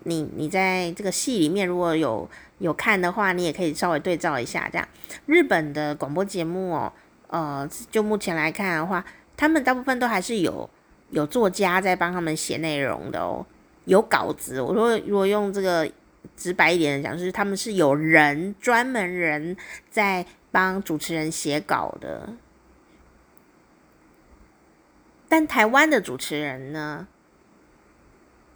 [0.04, 4.70] 你你在这个戏里面如果有有看的话，你也可以稍微对照一下。
[4.72, 4.88] 这样，
[5.26, 6.94] 日本的广播节目哦，
[7.28, 9.04] 呃，就目前来看的话，
[9.36, 10.70] 他们大部分都还是有
[11.10, 13.46] 有作家在帮他们写内容的哦，
[13.86, 14.62] 有稿子。
[14.62, 15.90] 我说如果用这个
[16.36, 19.56] 直白一点的讲，就是他们是有人专门人
[19.90, 20.26] 在。
[20.54, 22.34] 帮主持人写稿的，
[25.30, 27.08] 但台湾的主持人呢，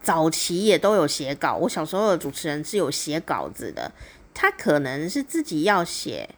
[0.05, 1.55] 早期也都有写稿。
[1.55, 3.91] 我小时候的主持人是有写稿子的，
[4.35, 6.29] 他可能是自己要写，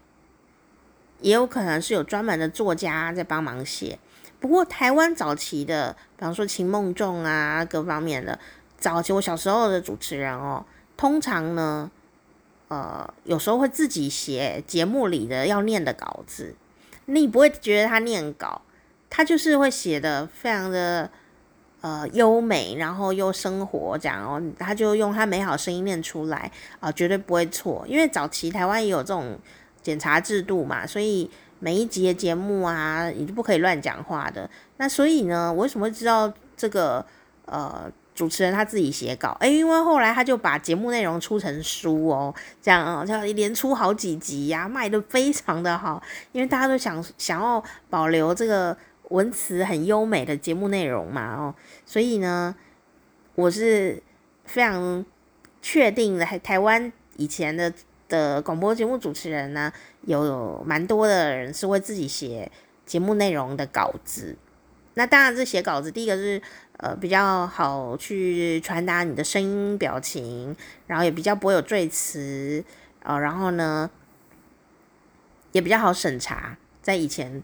[1.20, 4.00] 也有可能是有专门的作家在帮忙写。
[4.40, 8.40] 不过台湾早期的，比方说秦梦仲啊，各方面的
[8.80, 11.92] 早期，我小时候的主持人哦，通常呢。
[12.70, 16.54] 呃，有时候会自己写节目里的要念的稿子，
[17.06, 18.62] 你不会觉得他念稿，
[19.10, 21.10] 他就是会写的非常的
[21.88, 27.86] 呃优美，然后又生活这样哦，他就用他美好声音念出来啊，绝对不会错。
[27.88, 29.38] 因为早期台湾也有这种
[29.82, 34.50] 检查制度嘛，所以每一集的节目啊，你就不可以乱讲话的。
[34.78, 37.06] 那所以呢，我为什么会知道这个
[37.46, 37.92] 呃？
[38.18, 48.76] 主持人他自己写稿，诶，因为后来他就把节目内容出成书哦，这样啊，就连出好几集呀，卖得非常的好，因为大家都想想要保留这个
[49.10, 52.56] 文词很优美的节目内容嘛，哦，所以呢，
[53.36, 54.02] 我是
[54.46, 55.06] 非常
[55.62, 57.74] 确定的，台湾以前的
[58.08, 62.52] 的广播节目主持人呢，有蛮多的人是会自己写
[62.86, 64.36] 节目内容的稿子。
[64.96, 66.42] 那当然，这写稿子，第一个是
[66.78, 70.56] 呃比较好去传达你的声音表情，
[70.88, 72.64] 然后也比较不会有赘词，
[73.04, 73.90] 呃，然后呢
[75.52, 77.44] 也比较好审查，在以前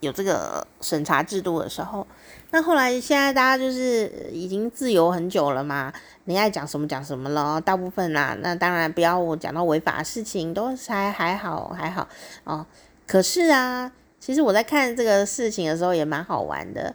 [0.00, 2.06] 有这个审查制度的时候，
[2.50, 5.92] 那后来现在大家就是已经自由很久了嘛，
[6.24, 12.08] 你爱讲什么讲什么了，大部分啦，那当然不要我讲到违法的事情，都还还好还好
[12.44, 12.66] 哦，
[13.06, 13.92] 可是啊。
[14.20, 16.92] 其实我在看这个事情的时候也蛮好玩的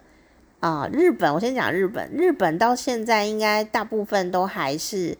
[0.60, 5.16] 啊、日本，我先讲日本，日本到现在应该大部分都还是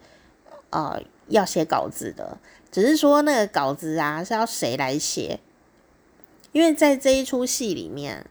[0.69, 2.37] 呃要写稿子的，
[2.71, 5.39] 只是说那个稿子啊是要谁来写，
[6.55, 8.25] 因为在这一出戏里面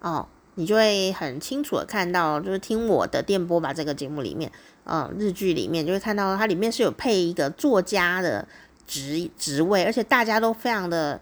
[0.00, 4.50] 哦，你就会很清楚的看到，就是听我的电波吧这个节目里面，
[4.82, 8.48] 呃，日剧里面就会看到它里面是有配一个作家的
[8.88, 11.20] 职职位，而且大家都非常的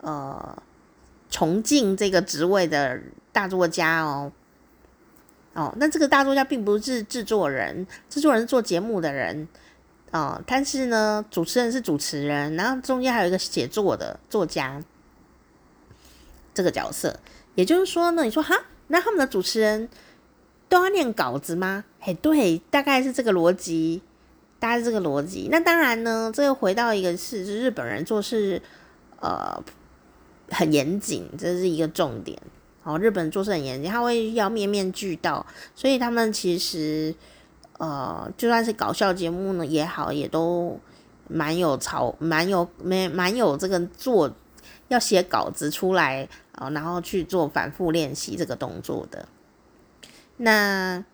[0.00, 0.62] 呃
[1.28, 3.00] 崇敬这个职位的
[3.32, 4.30] 大作家哦。
[5.54, 9.48] 哦，那这个大作家并不是制作人，制作人是做节目的人，
[10.12, 14.80] 哦，但是呢，主持人是主持人，然后中间还有一个写作的作家，
[16.58, 17.16] 这个角色，
[17.54, 18.52] 也就是说呢，你说哈，
[18.88, 19.88] 那他们的主持人
[20.68, 21.84] 都要念稿子吗？
[22.00, 24.02] 嘿，对，大概是这个逻辑，
[24.58, 25.46] 大概是这个逻辑。
[25.52, 28.60] 那当然呢，这个回到一个是，是日本人做事，
[29.20, 29.62] 呃，
[30.50, 32.36] 很严谨，这是一个重点。
[32.82, 37.14] 哦，日本做事很严谨，他会要面面俱到，所以他们其实，
[37.78, 40.76] 呃，就算是搞笑节目呢也好，也都
[41.28, 44.34] 蛮有潮，蛮有没蛮有这个做
[44.88, 49.28] 要写稿子出来啊，呃，然后去做反复练习这个动作的。
[50.36, 51.04] 那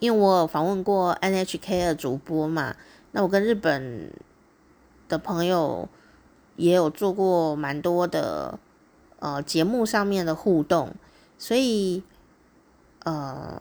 [0.00, 2.74] 因为我访问过 NHK 的主播嘛，
[3.12, 4.12] 那我跟日本
[5.08, 5.88] 的朋友
[6.56, 8.58] 也有做过蛮多的。
[9.20, 10.94] 呃，节目上面的互动，
[11.36, 12.04] 所以，
[13.02, 13.60] 呃，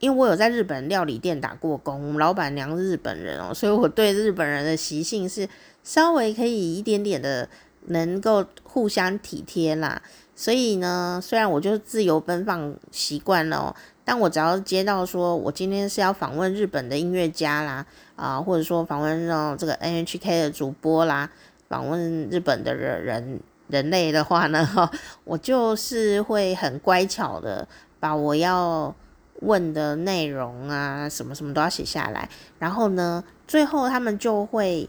[0.00, 5.48] 因为我有在日本料理店打过工，老板娘日本人哦，所以我对日本人的习性是
[5.84, 7.48] 稍微可以一点点的
[7.86, 10.00] 能够互相体贴啦。
[10.34, 21.30] 所以呢，虽然我就自由奔放习惯了哦，但我只要接到说我今天是要访问日本的音乐家啦，啊，或者说访问哦这个 NHK 的主播啦，
[21.68, 23.40] 访问日本的人。
[23.68, 24.68] 人类的话呢，
[25.24, 27.66] 我就是会很乖巧的
[27.98, 28.94] 把我要
[29.40, 34.86] 问的内容啊，什么什么都要写下来，然后呢，最后他们就会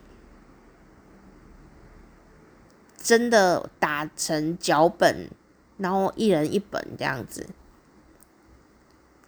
[3.06, 5.30] 真的打成脚本，
[5.78, 7.46] 然后一人一本这样子，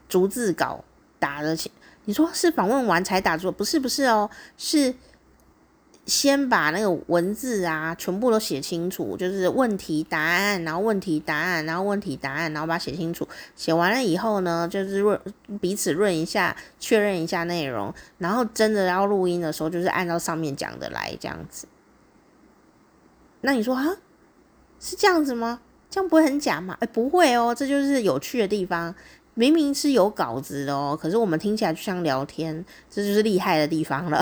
[0.09, 0.83] 逐字稿
[1.19, 1.55] 打的。
[2.05, 3.51] 你说是访问完才打出？
[3.51, 4.95] 不是，不是哦，是。
[6.05, 13.27] 先把那个文字啊全部都写清楚，就是问题答案，然后问题答案，然后问题答案，然后把它写清楚。
[13.57, 15.19] 写完了以后呢，就是润
[15.59, 21.67] 彼此润一下，确认一下内容，然后真的要录音的时候，就是按照上面讲的来这样子。
[23.47, 23.95] 那你说啊，
[24.77, 25.61] 是这样子吗？
[25.89, 26.75] 这样不会很假吗？
[26.81, 28.93] 哎，不会哦，这就是有趣的地方。
[29.35, 34.21] 明明是有稿子的哦，可是我们听起来就像聊天，这就是厉害的地方了。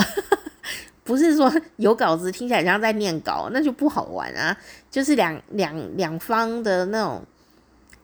[1.03, 4.55] 不是说 有稿子听起来像在念稿，那就不好玩啊。
[4.91, 7.23] 就是两两两方的那种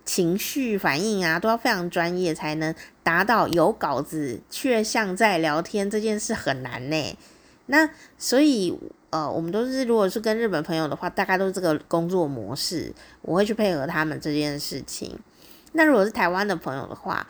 [0.03, 7.15] 情绪反应啊，都要非常专业，才能达到有稿子却像在聊天这件事很难呢。
[7.67, 8.75] 那所以
[9.12, 15.17] 呃，我们都是如果是跟日本朋友的话，大概都是这个工作模式，我会去配合他们这件事情。
[15.74, 17.28] 那如果是台湾的朋友的话，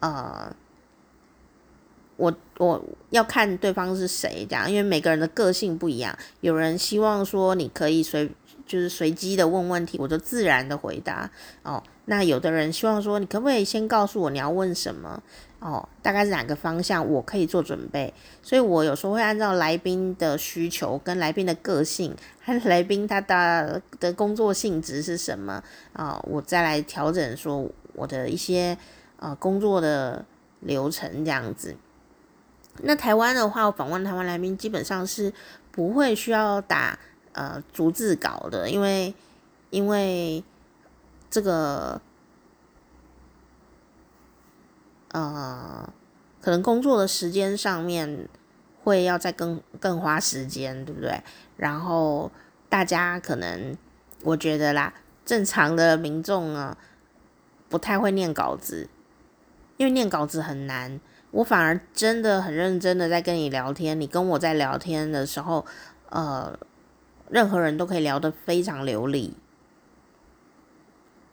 [0.00, 0.54] 呃。
[2.16, 6.14] 我我要看对方是谁，这样，因为每个人的个性不一样。
[6.42, 8.30] 有人希望说你可以随
[8.66, 11.30] 就是随机的问问题，我就自然的回答
[11.62, 11.82] 哦。
[12.04, 15.22] 那有的人希望说你可不可以先告诉我你要问什么
[15.60, 18.12] 哦，大概是哪个方向，我可以做准备。
[18.42, 28.76] 所以我有时候会按照来宾的需求跟来宾的个性，和来宾他的的工作性质是什么啊、哦，我再来调整说我的一些
[29.18, 30.24] 呃工作的
[30.60, 31.76] 流程这样子。
[32.82, 35.30] 那台湾的话，我访问台湾来宾基本上是
[35.70, 36.98] 不会需要打
[37.32, 39.12] 呃逐字稿的，因为
[39.68, 40.42] 因为
[41.28, 42.00] 这个
[45.12, 45.92] 呃
[46.40, 48.28] 可能工作的时间上面
[48.82, 51.22] 会要再更更花时间，对不对？
[51.56, 52.30] 然后
[52.68, 53.76] 大家可能
[54.22, 54.94] 我觉得啦，
[55.24, 56.76] 正常的民众呢
[57.68, 58.88] 不太会念稿子，
[59.76, 61.00] 因为念稿子很难。
[61.32, 65.64] 我反而真的很认真的在跟你聊天，你跟我在聊天的时候，
[66.08, 66.58] 呃，
[67.28, 69.36] 任何人都可以聊得非常流利。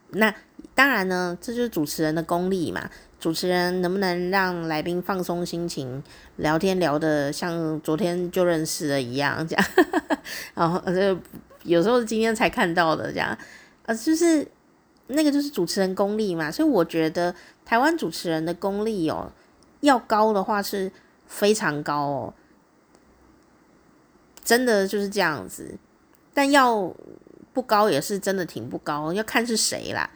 [0.10, 0.36] 那
[0.76, 2.90] 当然呢，这就是主持人的功力嘛。
[3.20, 6.04] 主持人能不能让来宾放松心情，
[6.36, 9.66] 聊天聊的像昨天就认识了一样，这样，
[10.54, 11.18] 然后呃，
[11.64, 13.38] 有时候是今天才看到的这样，
[13.86, 14.48] 呃，就是
[15.08, 16.52] 那个就是主持人功力嘛。
[16.52, 17.34] 所以我觉得
[17.66, 19.32] 台湾主持人的功力哦。
[19.82, 20.92] 要高的话是
[21.28, 22.34] 非常高哦，
[24.44, 25.78] 真的就是这样子。
[26.34, 26.92] 但要
[27.54, 30.10] 不高也是真的挺不高，要看是谁啦，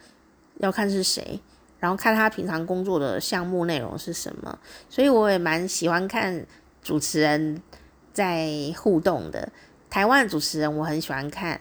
[0.58, 1.40] 要看是谁，
[1.82, 4.56] 然后看他平常工作的项目内容是什么。
[4.88, 6.46] 所以我也蛮喜欢看
[6.80, 7.60] 主持人
[8.12, 9.48] 在互动的。
[9.90, 11.60] 台湾的主持人我很喜欢看，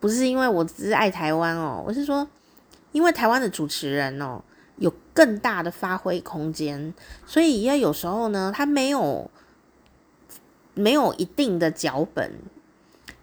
[0.00, 2.28] 不是因为我只是爱台湾哦，我是说
[2.92, 4.42] 因为台湾的主持人哦
[4.76, 6.92] 有更大的发挥空间，
[7.26, 9.30] 所以要有时候呢，他没有
[10.74, 12.32] 没有一定的脚本，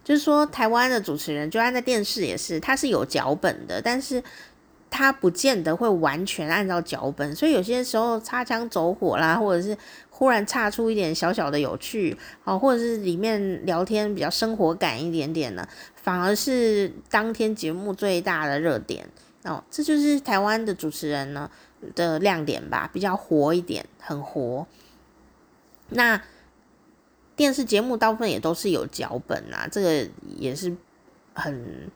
[0.03, 4.23] 就是说台湾的主持人，就按在电视也是，他是有脚本的，但是
[4.91, 9.75] 他不见得会完全按照脚本，所以有些时候擦枪走火啦，或者是。
[10.13, 19.09] 忽然岔出一点小小的有趣，哦，或者是里面聊天比较生活感一点点的，反而是当天节目最大的热点
[19.45, 19.63] 哦。
[19.71, 21.49] 这就是台湾的主持人呢
[21.95, 24.67] 的亮点吧，比较活一点，很活。
[25.89, 26.21] 那
[27.35, 30.71] 电视节目大部分也都是有脚本啊，这个也是
[31.33, 31.89] 很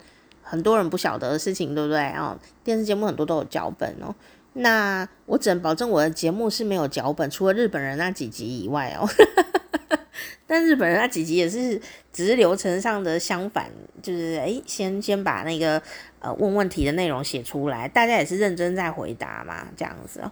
[0.55, 1.99] 很多人不晓得的事情，对不对？
[2.13, 4.15] 哦，电视节目很多都有脚本哦。
[4.53, 9.05] 那我只能保证我的节目是没有脚本，除了日本人那几集以外哦。
[10.47, 11.81] 但日本人那几集也是
[12.13, 13.69] 只是流程上的相反，
[14.01, 15.81] 就是诶，先先把那个
[16.19, 20.31] 呃问问题的内容写出来，大家也是认真在回答嘛，这样子哦。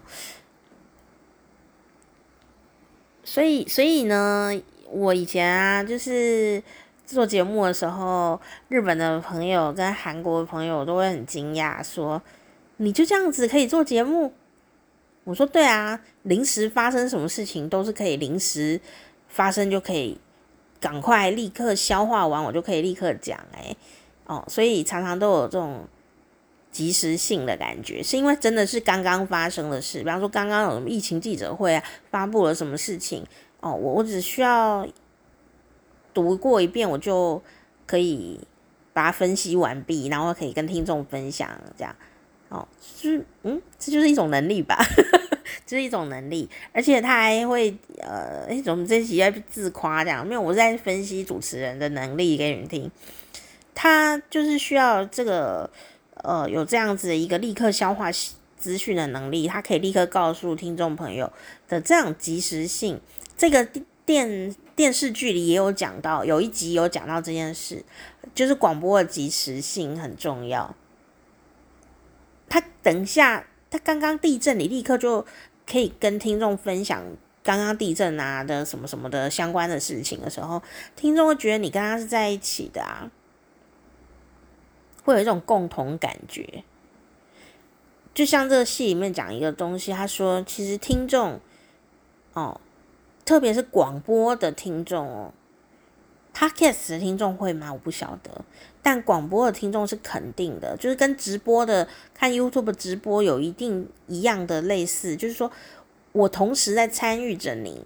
[3.26, 4.54] 所以所以呢，
[4.90, 6.62] 我以前啊，就是
[7.06, 8.40] 做节目的时候，
[8.70, 12.22] 日本的朋友跟韩国的朋友都会很惊讶说。
[12.78, 14.34] 你就这样子可以做节目？
[15.26, 18.82] 我说对啊，临时发生什么事情都是可以临时
[19.28, 20.18] 发生，就可以
[20.82, 23.40] 赶快立刻消化完，我就可以立刻讲。
[23.54, 23.74] 哎，
[24.26, 25.88] 哦，所以常常都有这种
[26.72, 30.00] 即时性的感觉，是因为真的是刚刚发生的事。
[30.00, 33.24] 比方说刚刚有什么疫情记者会啊，发布了什么事情
[33.62, 34.86] 哦，我我只需要
[36.14, 37.42] 读过一遍，我就
[37.86, 38.40] 可以
[38.94, 41.96] 把它分析完毕，然后可以跟听众分享这样。
[42.50, 44.78] 哦，就是嗯，这就 是一种能力吧，
[45.66, 50.26] 这是一种能力，而且他还会呃，哎，怎么这期在自夸这样？
[50.26, 52.92] 没有，我在分析主持人的能力给你们听。
[53.74, 55.68] 他就是需要这个
[56.24, 58.12] 呃，有这样子一个立刻消化
[58.56, 61.34] 资讯的能力，他可以立刻告诉听众朋友
[61.68, 63.02] 的这样即时性。
[63.36, 63.68] 这个
[64.06, 67.84] 电电视剧里也有讲到，有一集有讲到这件事，
[68.34, 70.76] 就是广播的及时性很重要。
[72.50, 75.26] 他等一下，他刚刚地震，你立刻就
[75.68, 77.04] 可以跟听众分享
[77.42, 80.62] 刚刚地震啊的什么什么的相关的事情的时候，
[80.96, 83.12] 听众会觉得你跟他是在一起的啊，
[85.04, 86.64] 会有一种共同感觉。
[88.14, 91.40] 就像这个戏里面讲一个东西，他说其实听众
[92.34, 92.62] 哦，
[93.26, 95.34] 特别是广播的听众哦。
[96.36, 97.72] Podcast 的听众会吗？
[97.72, 98.44] 我不晓得，
[98.82, 105.52] 但广播的听众是肯定的，就是跟直播的看 YouTube 直播有一定一样的类似，就是说
[106.12, 107.86] 我同时在参与着你。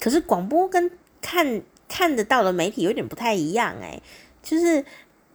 [0.00, 4.02] 可是广播跟看看得到的媒体有点不太一样哎，
[4.42, 4.84] 就是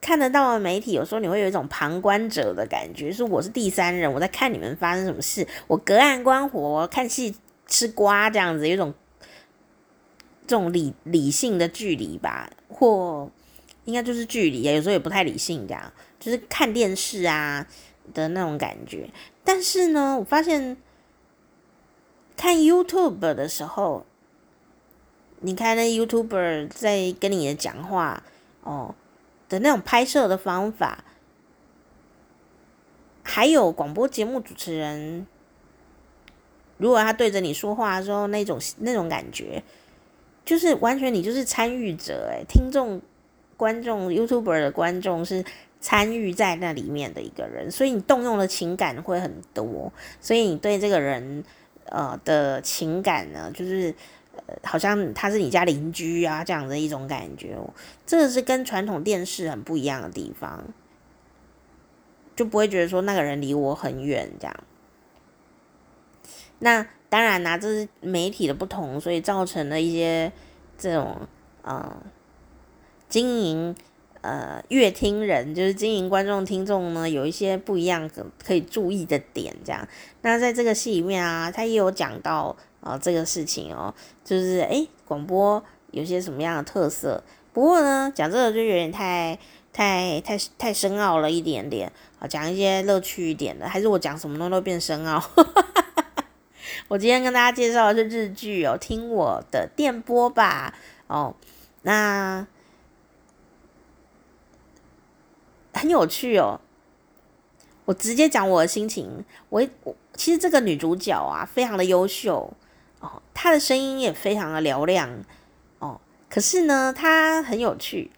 [0.02, 7.34] 看得到的媒体有时候你会有一种旁观者的感觉，是我是第三人，我在看你们发生什么事，我隔岸观火，看戏
[7.70, 8.94] 吃瓜这样子，有种。
[10.48, 13.30] 这种理理性的距离吧，或
[13.86, 17.68] 应该就是距离啊，有时候也不太理性，这样就是看电视啊
[18.16, 19.08] 的那种感觉。
[19.44, 20.76] 但是呢，我发现
[22.36, 24.08] 看 YouTube 的时候，
[25.42, 28.24] 你看那 YouTuber 在跟你的讲话
[28.64, 28.96] 哦
[29.48, 31.04] 的那种拍摄的方法，
[33.22, 35.28] 还有广播节目主持人，
[36.80, 39.62] 如果他对着你说话的时候，那种那种感觉。
[40.46, 43.00] 就是完全你就是参与者诶，听众、
[43.56, 45.46] 观众、YouTuber 的观众是
[45.80, 51.44] 参与在那里面的一个人，所以你动用的情感会很多，所以你对这个人
[51.86, 53.94] 呃的情感呢，就是
[54.38, 57.56] 呃好像他是你家邻居啊这样的一种感觉，
[58.08, 60.64] 这个是跟传统电视很不一样的地方，
[62.36, 64.56] 就不会觉得说那个人离我很远这样，
[66.60, 66.86] 那。
[67.12, 70.32] 当然啦、这是媒体的不同，所以造成了一些
[70.78, 71.18] 这种
[71.64, 71.98] 呃
[73.08, 73.76] 经营
[74.22, 79.52] 呃乐听人，就是经营观众听众呢，有一些不一样可可以注意的点。
[79.66, 79.88] 这样，
[80.22, 83.92] 那在这个戏里面啊，他也有讲到啊、这个事情哦，
[84.24, 87.24] 就是诶广播有些什么样的特色。
[87.52, 89.36] 不过呢，讲这个就有点太
[89.74, 95.20] 太太太深奥了一点点啊，讲一些乐趣一点的，还是我讲什么东西都变深奥。
[96.88, 100.74] 我今天跟大家介绍的是日剧哦，听我的电波吧
[101.08, 101.36] 哦，
[101.84, 102.46] 那
[105.74, 106.60] 很有趣哦。
[107.86, 112.54] 我直接讲我的心情，我我其实这个女主角啊，非常的优秀
[113.00, 115.24] 哦，她的声音也非常的嘹亮
[115.80, 116.00] 哦。
[116.30, 118.12] 可是呢，她很有趣。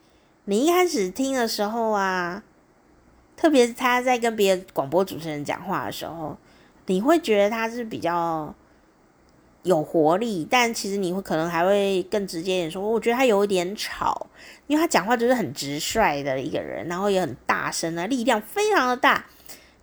[0.45, 2.43] 你一开始听的时候啊。
[3.37, 6.37] 特别是她在跟别的广播主持人讲话的时候，
[6.87, 8.53] 你会觉得他是比较
[9.63, 14.27] 有活力，但其实你会可能还会更直接一点说，我觉得他有一点吵，
[14.67, 19.25] 因为他讲话就是很直率的一个人，然后也很大声啊，力量非常的大。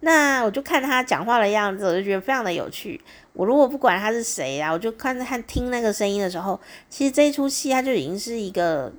[0.00, 3.00] 那我就看他讲话的样子，我就觉得非常的有趣。
[3.32, 8.92] 我如果不管他是谁啊，我就看看听那个声音的时候，其实这一出戏它就已经是一个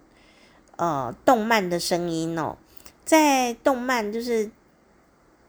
[0.75, 2.57] 呃动漫的声音哦。
[3.05, 4.49] 在动漫就是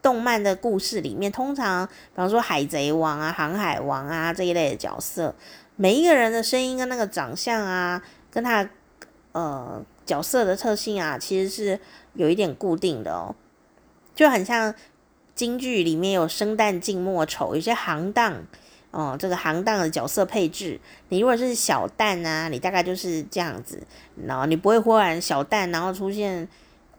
[0.01, 5.35] 动漫的故事里面，通常比方说海贼王啊、航海王啊这一类的角色，
[5.75, 8.69] 每一个人的声音跟那个长相啊，跟他
[9.31, 11.79] 呃角色的特性啊，其实是
[12.13, 13.35] 有一点固定的哦，
[14.15, 14.73] 就很像。
[15.33, 18.35] 京剧里面有生旦净末丑，有些行当
[18.91, 23.81] 哦，这个行当的角色配置，你如果是小旦啊，你大概就是这样子，
[24.27, 26.47] 然后你不会忽然小旦，然后出现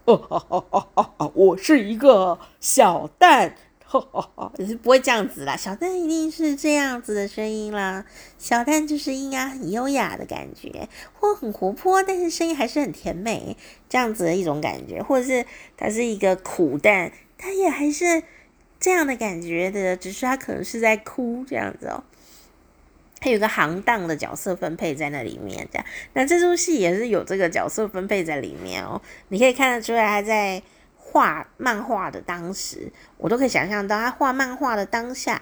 [0.05, 3.53] 哦哦哦哦哦哦，我是一个小旦，
[3.90, 8.05] 哦哦哦，你是不会这样子啦，小蛋一定是这样子的声音啦，
[8.38, 13.57] 小蛋就是应该很优雅的感觉，或很活泼，但是声音还是很甜美，
[13.88, 15.46] 这样子的一种感觉，或者是
[15.76, 17.12] 他是一个苦蛋。
[17.38, 18.22] 他也还是
[18.78, 22.05] 这样的感觉的，只是他可能是在哭这样子哦。
[23.23, 25.87] 他有个行当的角色分配在那里面，这样。
[26.12, 29.01] 那这出戏也是有这个角色分配在里面哦。
[29.29, 30.62] 你可以看得出来，他在
[30.97, 35.41] 画漫画的当时，我都可以想象到他画漫画的当下，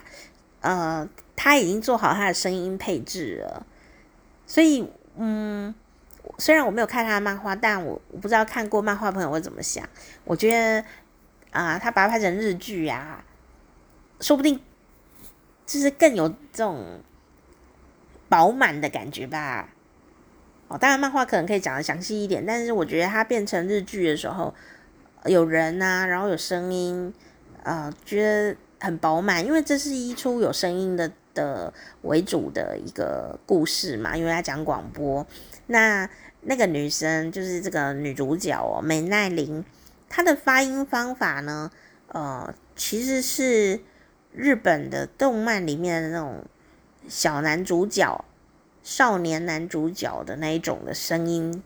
[0.61, 3.67] 呃，他已经做好他的声音配置了。
[4.47, 5.75] 所以，嗯，
[6.39, 9.89] 虽然我没有看他的漫画，但我我不知道看过漫画朋友会怎么想。
[10.25, 10.85] 我觉得。
[11.53, 13.25] 啊，他把它拍成日剧啊，
[14.21, 14.61] 说不定
[15.67, 17.01] 就是更有这种
[18.31, 19.69] 饱满的感觉吧。
[20.69, 24.55] 哦，当然漫画可能可以讲得详细一点，但是我觉得它变成日剧的时候，
[25.27, 27.13] 有人呐、啊，然后有声音，
[27.65, 35.27] 呃，觉得很饱满，因为这是一出有声音的的为主的一个故事嘛，因为他讲广播。
[35.67, 36.09] 那
[36.43, 39.65] 那个女生就是这个女主角哦，美奈玲。
[40.09, 41.71] 她的发音方法呢，
[42.09, 43.81] 呃，其实是
[44.33, 46.45] 日本的动漫里面的那种
[47.09, 48.25] 小男主角、
[48.83, 51.63] 少年男主角的那一种的声音。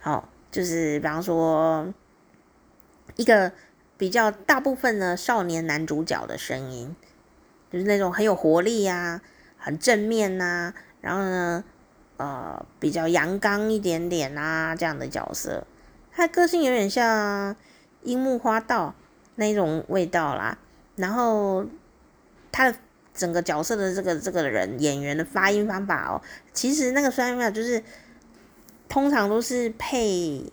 [0.00, 1.92] 好、哦，就是比方说
[3.16, 3.52] 一个
[3.98, 6.94] 比较大部分的少年男主角的声音，
[7.72, 9.22] 就是那种很有活力呀、啊、
[9.58, 11.64] 很正面呐、然后呢，
[12.16, 15.66] 呃，比较阳刚一点点啊这样的角色。
[16.12, 17.54] 他个性有点像
[18.02, 18.94] 樱木花道
[19.34, 20.58] 那种味道啦，
[20.94, 21.66] 然后
[22.50, 22.78] 他的
[23.16, 26.20] 整个角色的这个这个人演员的发音方法哦，
[26.52, 27.82] 其实那个发音方法就是
[28.88, 30.52] 通常都是配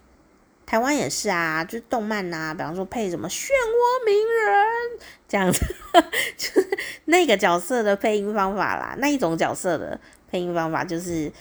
[0.65, 5.59] 台湾也是啊，就是动漫呐、啊，比方说配什么漩涡鸣人这样子，
[6.37, 9.99] 就是那个角色的配音方法啦，那一种角色的
[10.31, 11.31] 配音方法就是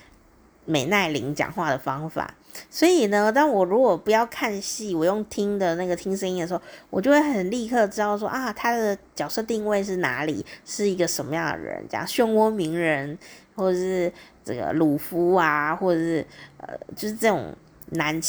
[0.64, 2.34] 美奈玲讲话的方法。
[2.68, 13.16] 所以呢，当我如果不要看戏，我用听的那个听声音的时候，我就会很立刻知道说啊，他的角色定位是哪里，是一个什么样的人，这样漩涡鸣人，
[13.54, 14.12] 或者是
[14.44, 16.26] 这个鲁夫啊，或者是
[16.58, 17.54] 呃，就是这种
[17.90, 18.20] 男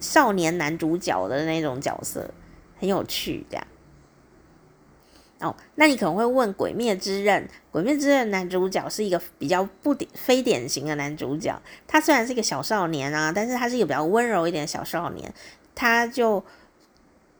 [0.00, 2.30] 少年男主角的那种角色，
[2.78, 3.66] 很有趣，这样。
[5.38, 11.60] 哦，那你可能会问《鬼灭之刃》，《鬼灭之刃》男主角是一个比较不典非典型的男主角。
[11.86, 15.30] 他虽然是一个小少年啊，但是他是一个比较温柔一点的小少年，
[15.74, 16.42] 他就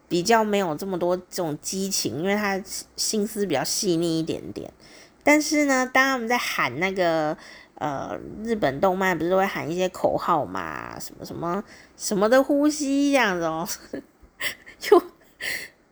[0.08, 2.62] 比较没有这么多这种激情，因为他
[2.96, 4.70] 心思比较细腻一点点。
[5.24, 7.34] 但是呢，当他们在喊那个
[7.76, 11.64] 呃日本动漫不是会喊一些口号嘛，什么什么
[11.96, 13.66] 什么的呼吸这样子哦，
[14.78, 15.02] 就。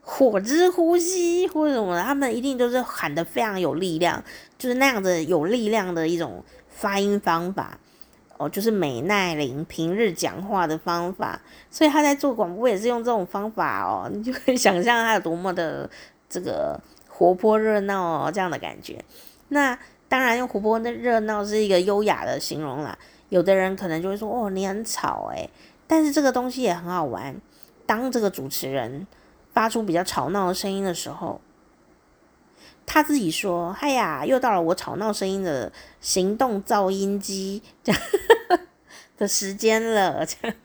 [0.07, 4.23] 火之呼吸或者什么，他们一定都是喊得非常有力量，
[4.59, 7.79] 就是那样子有力量的一种发音方法
[8.37, 11.41] 哦，就是美奈玲平日讲话的方法，
[11.71, 15.89] 所以他在做广播也是用这种方法哦，你就可以想象他有多么的
[16.29, 16.79] 这个
[17.09, 19.03] 活泼热闹哦，这样的感觉。
[19.49, 22.97] 那当然用活泼的热闹是一个优雅的形容啦，
[23.31, 25.49] 有的人可能就会说哦，你很吵诶，
[25.87, 27.35] 但是这个东西也很好玩，
[27.87, 29.07] 当这个主持人。
[29.55, 31.41] 发出比较吵闹的声音的时候，
[32.85, 38.01] 他自己说：“哎呀，又到了我吵闹声音的行动噪音机这 样
[39.17, 40.57] 的时间了。”这样，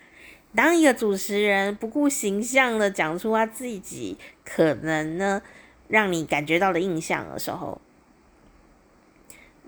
[0.53, 5.41] 当一个主持人不顾形象的讲出他自己可能呢
[5.87, 7.79] 让你感觉到的印象的时候，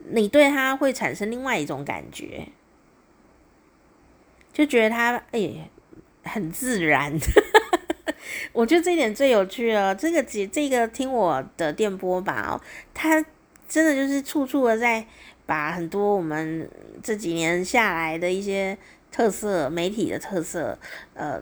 [0.10, 2.48] 你对他会产生另外一种感觉，
[4.52, 5.70] 就觉得他哎
[6.24, 7.18] 很自然。
[8.54, 9.94] 我觉得这一点最有趣了。
[9.94, 12.62] 这个节，这个听我的电波吧，哦，
[12.94, 13.24] 他
[13.68, 15.06] 真的就是处处的在
[15.46, 16.70] 把很多我们
[17.04, 18.78] 这几年下来的一些
[19.12, 20.78] 特色、媒体的特色，
[21.14, 21.42] 呃，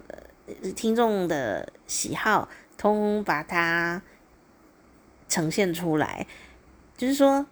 [0.76, 4.02] 听众的喜好，通通把它
[5.28, 6.26] 呈现出来。
[6.98, 7.46] 就是说，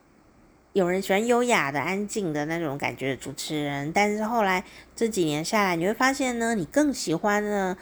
[0.74, 4.64] 有人喜欢优雅的、安静的那种感觉的主持人，但是后来
[4.96, 7.78] 这几年下来，你会发现呢，你更喜欢呢。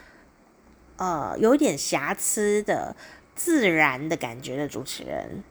[0.97, 2.95] 呃，有一点瑕疵的
[3.35, 5.43] 自然的感觉的主持人，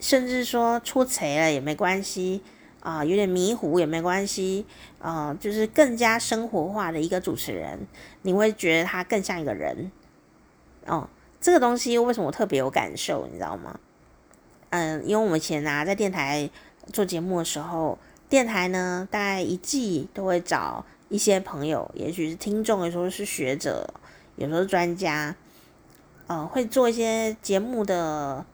[0.00, 2.42] 甚至说出错了也没关系
[2.80, 4.64] 啊、有点迷糊也没关系
[5.00, 7.86] 啊、就是更加生活化的一个主持人，
[8.22, 9.92] 你会觉得他更像一个人。
[10.86, 11.06] 哦，
[11.40, 13.78] 这个东西为什么我特别有感受，你知道吗？
[14.70, 16.48] 嗯、因为我们以前啊在电台
[16.90, 17.98] 做节目的时候，
[18.30, 23.92] 电台呢大概一季都会找一些朋友，也许是听众，有时候是学者。
[24.36, 25.34] 有时候专家，
[26.26, 28.44] 呃，会做一些节目的，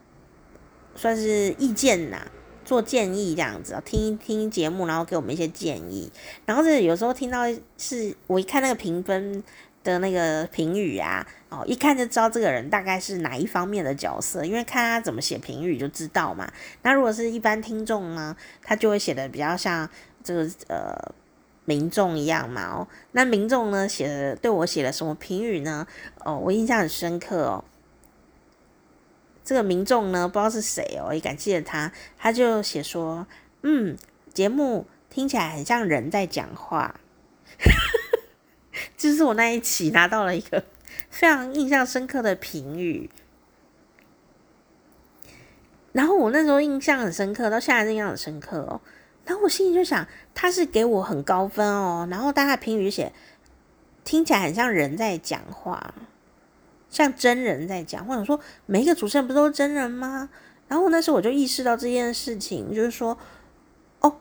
[0.95, 2.27] 算是意见呐，
[2.65, 6.11] 做建议这样子，听一听节目，然后给我们一些建议。
[6.45, 7.45] 然后这有时候听到
[7.79, 9.43] 是我一看那个评分
[9.85, 16.51] 的那个评语啊，哦，一看就知道这个人大概是哪一方面的角色，因为看他怎么写评语就知道嘛。
[16.83, 19.89] 那如果是一般听众呢，他就会写的比较像
[20.25, 21.15] 这个呃。
[21.67, 25.87] 民众一样嘛哦，那民众呢写的对我写了什么评语呢？
[26.25, 27.65] 哦，我印象很深刻哦。
[29.45, 33.27] 这个民众呢不知道是谁哦，也感谢他，他就写说，
[33.63, 33.97] 嗯，
[34.33, 36.99] 节目听起来很像人在讲话，
[38.97, 40.65] 就是我那一期拿到了一个
[41.11, 43.11] 非常印象深刻的评语。
[45.93, 48.81] 然后我那时候印象很深刻，到现在印象很深刻哦。
[49.27, 52.09] 然后我心里就想，他是给我很高分哦。
[52.11, 53.13] 然后大家评语写，
[54.05, 55.93] 听起来很像人在讲话，
[56.89, 58.07] 像真人在讲。
[58.09, 60.31] 我想说，每一个主持人不都是真人吗？
[60.69, 63.19] 然后那时候我就意识到这件事情，就是说，
[64.01, 64.17] 哦，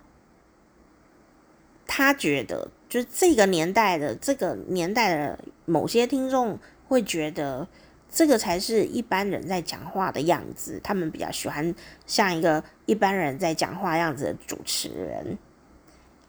[1.87, 7.67] 他觉得，就是这个年代的这个年代的某些听众会觉得。
[8.15, 11.75] 这个才是一般人在讲话的样子，他们比较喜欢
[12.07, 15.37] 像一个一般人在讲话样子的主持人，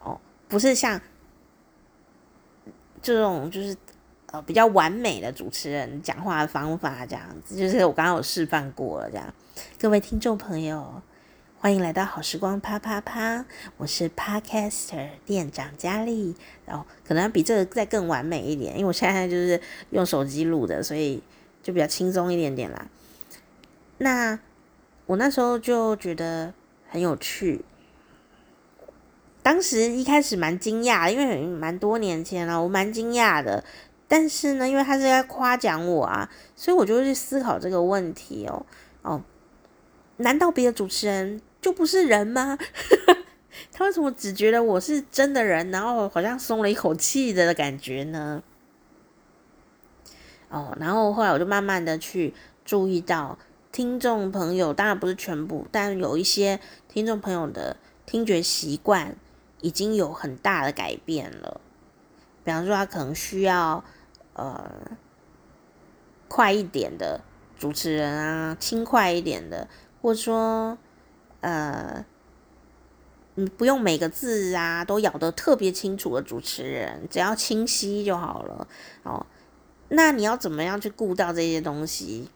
[0.01, 0.19] 哦，
[0.49, 1.01] 不是像
[3.01, 3.77] 这种就是
[4.33, 9.33] 呃比较完美的主持人讲话的方法这样子，就是我刚刚有示范过了这样。
[9.79, 11.01] 各位听众朋友，
[11.61, 16.35] 欢迎来到好时光啪啪啪，我是 Podcaster 店长佳丽，
[16.67, 19.61] 然后可能比这个再更完美一点，因为我现在就是
[19.91, 21.23] 用手机录的，所以。
[21.67, 22.87] 就比较轻松一点点啦。
[23.99, 24.39] 那
[25.07, 26.55] 我那时候就觉得
[26.89, 27.65] 很有趣。
[29.43, 33.65] 当时一开始蛮惊讶，因为蛮多年前了，我蛮惊讶的。
[34.07, 38.65] 但是呢，因为他是在夸奖我啊，所以我就会去思考这个问题哦。
[39.03, 39.21] 哦，
[40.19, 42.57] 难道别的主持人就不是人吗？
[43.73, 48.41] 他为什么只觉得我是真的人，然后好像松了一口气的感觉呢？
[50.57, 52.33] 哦，然后后来我就慢慢的去
[52.65, 53.39] 注意到
[53.71, 57.77] 听众朋友，当然不是全部，但有一些听众朋友的
[58.07, 59.15] 听觉习惯
[59.61, 61.61] 已经有很大的改变了。
[62.43, 63.85] 比方说，他可能需要
[64.33, 64.71] 呃
[66.27, 67.21] 快一点的
[67.59, 69.69] 主持人啊，轻快一点的，
[70.01, 70.79] 或者说
[71.43, 72.03] 呃，
[73.35, 78.67] 你不用每个字啊都咬得特别清楚的主持人，只要清晰就好了。
[79.03, 79.27] 哦。
[79.89, 82.29] 那你要怎么样去顾到这些东西，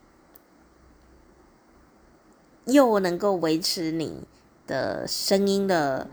[2.66, 4.22] 又能够维持你
[4.68, 6.09] 的声音的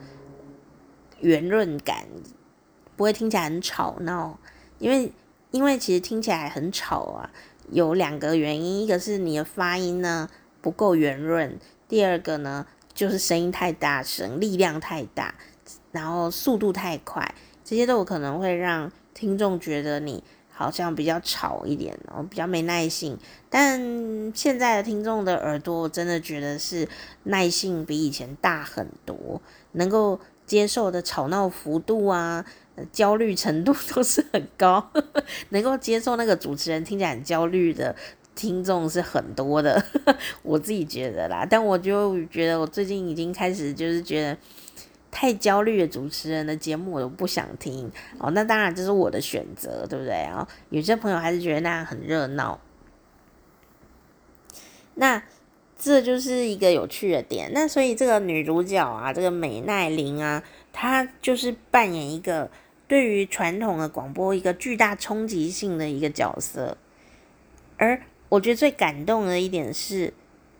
[1.19, 2.07] 圆润感，
[2.95, 4.39] 不会听起来很吵闹？
[4.79, 5.13] 因为
[5.51, 7.29] 因为其实听起来很吵啊，
[7.69, 10.27] 有两个原因，一个是你的发音呢
[10.59, 12.65] 不够圆润，第二个呢
[12.95, 15.35] 就是声音太大声，力量太大，
[15.91, 20.23] 然后速度太快，这些都有可能会让听众觉得你。
[20.57, 23.15] 好像比较吵一点，然后比较没耐性。
[23.47, 23.79] 但
[24.33, 26.89] 现在的听众的耳朵，我真的觉得是
[27.25, 29.39] 耐性比以前大很多，
[29.73, 32.43] 能够接受的吵闹幅度啊，
[32.91, 34.89] 焦虑程度都是很高。
[35.49, 37.95] 能够接受那个主持人听起来很焦虑的
[38.33, 39.85] 听众是很多的，
[40.41, 41.45] 我自己觉得啦。
[41.47, 44.35] 但我就觉得我最近已经开始就是觉得。
[45.19, 50.47] 太焦虑的主持人的节目我都不想听哦，那当然这是我的选择，对不对啊？
[50.69, 52.59] 有些朋友还是觉得那样很热闹，
[54.93, 55.23] 那
[55.75, 57.49] 这就是一个有趣的点。
[57.51, 62.51] 那所以这个女主角啊，这个美奈玲啊，她就是扮演一个
[62.87, 66.77] 对于传统的广播一个巨大冲击性的一个角色。
[67.77, 67.99] 而
[68.29, 70.13] 我觉得最感动的一点是，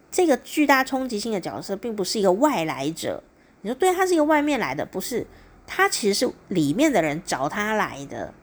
[0.09, 3.21] 这个巨大冲击性的角色并不是一个外来者。
[3.61, 5.27] 你说对，他是一个外面来的，不是？
[5.65, 8.33] 他其实是里面的人找他来的。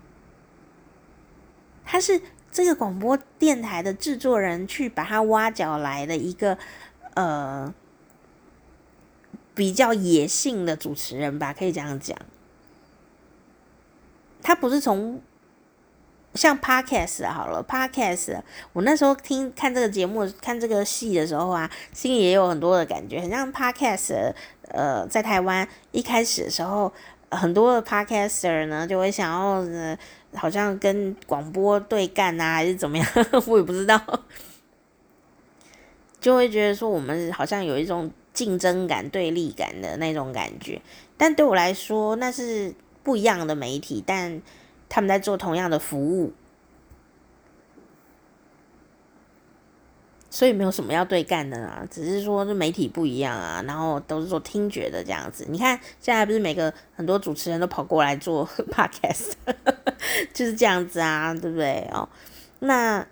[1.84, 6.58] 他是这个广播电台的制作人去把他挖角来的一个
[7.14, 7.72] 呃
[9.54, 12.18] 比较野性的主持人吧，可以这样讲。
[14.42, 15.20] 他不是从。
[16.34, 18.42] 像 Podcast 好了，Podcast，
[18.72, 24.34] 我那时候听看这个节目、看这个戏的时候啊，心里也有很多的感觉，很像 Podcast。
[24.68, 26.92] 呃，在台湾一开始的时候，
[27.30, 29.98] 很多的 Podcaster 呢就会想要，呃，
[30.34, 33.06] 好像跟广播对干啊，还是怎么样，
[33.46, 34.00] 我也不知道，
[36.20, 40.80] 就会觉得说我们好像有一种竞争感、对立感的那种感觉。
[41.16, 44.40] 但对我来说，那是不一样的媒体，但。
[44.86, 46.32] 他们在做同样的服务，
[50.34, 55.46] 所以没有什么要对干的啦，只是说这媒体不一样啊，然后都是做听觉的这样子。
[55.48, 59.34] 你看现在不是每个很多主持人都跑过来做 podcast，
[60.32, 62.08] 就是这样子啊，对不对哦？
[62.58, 63.06] 那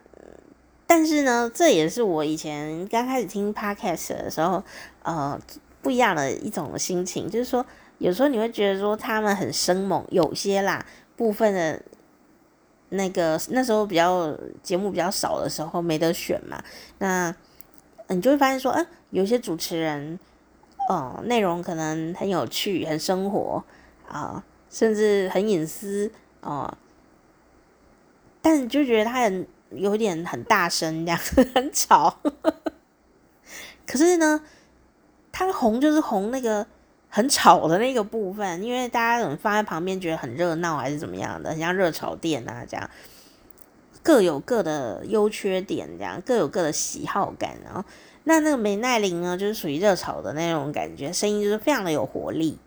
[0.85, 4.61] 但是呢，这也是我以前刚开始听 podcast 的时候，
[5.05, 5.41] 呃，
[5.81, 7.65] 不一样的一种心情，就是说
[7.99, 10.85] 有时候你会觉得说他们很生猛，有些啦。
[11.15, 11.81] 部分的，
[12.93, 16.63] 那个那时候比较节目比较少的时候没得选嘛，
[16.99, 17.35] 那
[18.09, 20.19] 你就会发现说，哎、有些主持人，
[20.89, 23.65] 哦、内容可能很有趣、很生活
[24.07, 26.11] 啊、甚至很隐私
[26.43, 26.77] 哦、
[28.41, 31.19] 但你就觉得他很有点很大声，这样
[31.55, 32.19] 很吵，
[33.87, 34.41] 可是呢，
[35.33, 36.67] 他红就是红那个。
[37.15, 42.89] 很吵的那个部分，因为大家可能放在旁边觉得很热闹，还是怎么样的，很像热炒店啊这样，
[44.03, 47.59] 各有各的优缺点，这样各有各的喜好感。
[47.63, 47.85] 然后，
[48.25, 52.59] 那那个美奈玲呢，就是属于热炒的那种感觉，声音就是非常的有活力。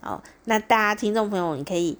[0.00, 1.98] 哦，那大家听众朋友，你可以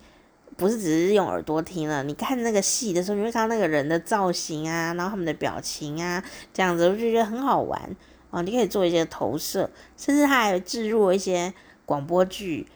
[0.56, 6.24] 不是只是用耳朵听了，你看那个戏的时候，你会看那个人的造型啊，然后他们的表情啊，
[6.54, 7.94] 这样子我就觉得很好玩
[8.30, 8.40] 哦。
[8.40, 9.68] 你可以做一些投射，
[9.98, 11.52] 甚至他还置入一些。
[11.86, 12.66] 广播剧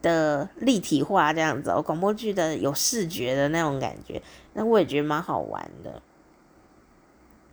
[0.00, 4.22] 的立体化这样子哦，广播剧的有视觉的那种感觉，
[4.54, 6.00] 那我也觉得蛮好玩的。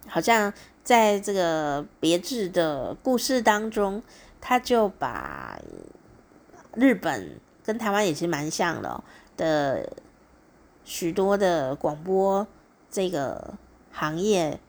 [0.08, 0.54] 好像
[0.84, 4.04] 在这个别致的故事当中，
[4.40, 5.60] 他就把
[6.76, 9.04] 日本跟台湾也是蛮像的
[9.36, 9.92] 的
[10.84, 12.46] 许多的广播
[12.92, 13.56] 这个
[13.92, 14.60] 行业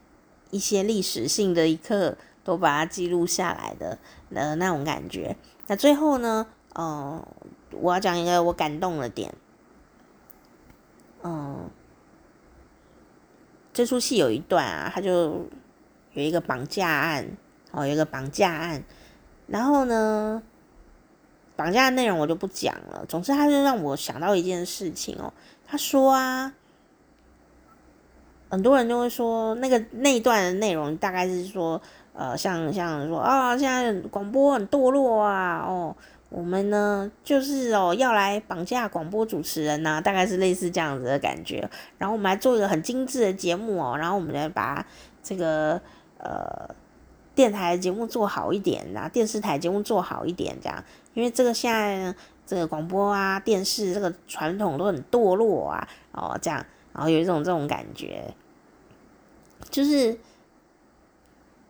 [0.51, 3.99] 一些历史性的一刻，都把它记录下来的
[4.33, 5.37] 呃那种感觉。
[5.69, 7.21] 那最后呢，嗯、
[7.73, 9.35] 我要讲一个我感动的点，
[11.25, 11.69] 嗯、
[13.73, 15.47] 这出戏有一段啊，他就
[16.13, 17.29] 有一个绑架案，
[17.73, 18.85] 哦，有一个绑架案，
[19.49, 20.41] 然后呢，
[21.57, 23.05] 绑架的内容我就不讲了。
[23.09, 25.33] 总之，他就让我想到一件事情哦，
[25.67, 26.55] 他说啊，
[28.49, 31.83] 很多人就会说那个那一段的内容大概是说。
[32.19, 35.95] 呃，像像说啊，现在广播很堕落啊，哦，
[36.31, 41.69] 我们呢就是哦要来绑架广播主持人呐、大概是类似这样子的感觉。
[41.99, 44.87] 然后我们来做一个很精致的节目哦，然后我们来把
[45.23, 45.79] 这个
[46.17, 46.75] 呃
[47.35, 52.15] 电台节目做好一点，然后电视台节目做好一点，这样，因为这个现在
[52.47, 56.65] 这个广播啊电视这个传统都很堕落啊，哦这样，
[56.95, 58.35] 然后有一种这种感觉，
[59.69, 60.19] 就是。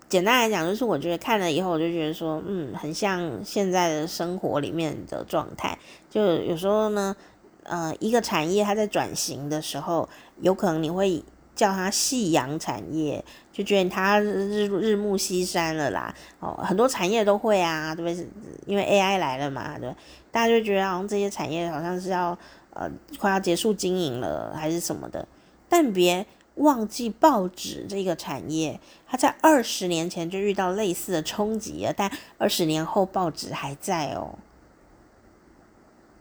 [0.09, 5.76] 简单来讲，就是我觉得看了以后，我就觉得说，嗯，很像现在的生活里面的状态。
[6.09, 7.16] 就有时候呢，
[7.64, 10.09] 呃，一个产业它在转型的时候，
[10.40, 11.24] 有可能你会
[11.57, 16.14] 叫它夕阳产业，就觉得它日日暮西山了啦。
[16.38, 18.28] 哦，很多产业都会啊，对不对？
[18.64, 19.92] 因为 AI 来了嘛，对，
[20.30, 22.38] 大家就觉得好像这些产业好像是要
[22.74, 22.88] 呃
[23.18, 25.26] 快要结束经营了，还是什么的。
[25.68, 26.24] 但别。
[26.57, 34.38] 忘记报纸这个产业，它在二十年前就遇到类似的冲击了，但二十年后报纸还在哦。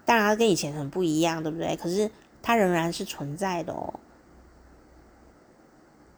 [0.06, 1.76] 当然，跟以前很不一样，对不对？
[1.76, 2.12] 可是
[2.42, 4.00] 它仍然是存在的哦。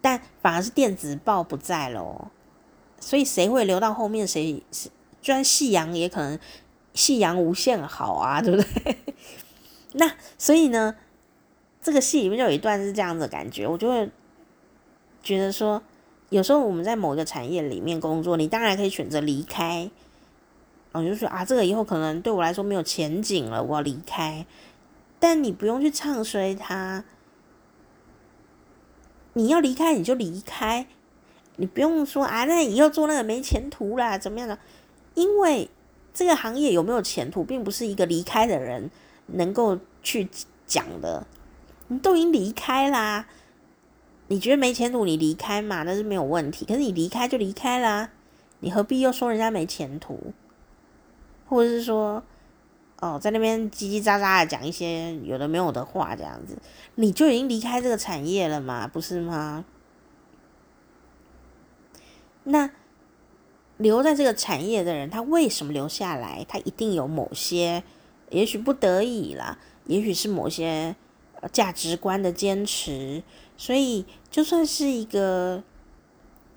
[0.01, 2.31] 但反而是电子报不在了哦，
[2.99, 4.27] 所以谁会留到后面？
[4.27, 4.89] 谁是？
[5.21, 6.39] 居然夕阳也可能
[6.93, 8.97] 夕阳无限好啊，对不对？
[9.93, 10.95] 那所以呢？
[11.81, 14.09] 这个戏里面就有一段是这样子的感觉，我就会
[15.23, 15.81] 觉得说，
[16.29, 19.89] 有时候我们在某一个产业里面工作，你当然可以选择离开，
[20.91, 24.45] 我就说啊，这个以后可能对我来说没有前景了，我要离开。
[25.19, 27.03] 但你不用去唱衰它，
[29.33, 30.87] 你要离开你就离开，
[31.55, 34.59] 你不用说啊，那以后做那个没前途啦，怎么样的？
[35.15, 35.69] 因为
[36.13, 38.91] 这个行业有没有前途，并不是一个离开的人
[39.27, 40.27] 能够去
[40.65, 41.25] 讲的。
[41.89, 43.27] 你都已经离开啦，
[44.27, 46.65] 你觉得没前途，你离开嘛，那是没有问题。
[46.65, 48.09] 可是你离开就离开啦，
[48.59, 50.33] 你何必又说人家没前途，
[51.47, 52.21] 或者是说，
[52.99, 56.57] 哦，在那边叽叽喳喳的讲一些有的没有的话，这样子，
[56.95, 59.63] 你就已经离开这个产业了嘛，不是吗？
[62.43, 62.69] 那
[63.77, 66.45] 留在这个产业的人，他为什么留下来？
[66.49, 67.83] 他一定有某些，
[68.29, 70.97] 也许不得已啦，也许是某些。
[71.51, 73.23] 价值观的坚持，
[73.55, 75.63] 所以就算是一个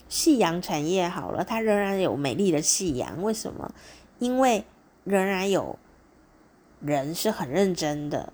[0.08, 3.22] 夕阳产业好了，它仍然有美丽的夕阳。
[3.22, 3.72] 为什么？
[4.18, 4.64] 因为
[5.04, 5.78] 仍然有
[6.80, 8.32] 人是很认真的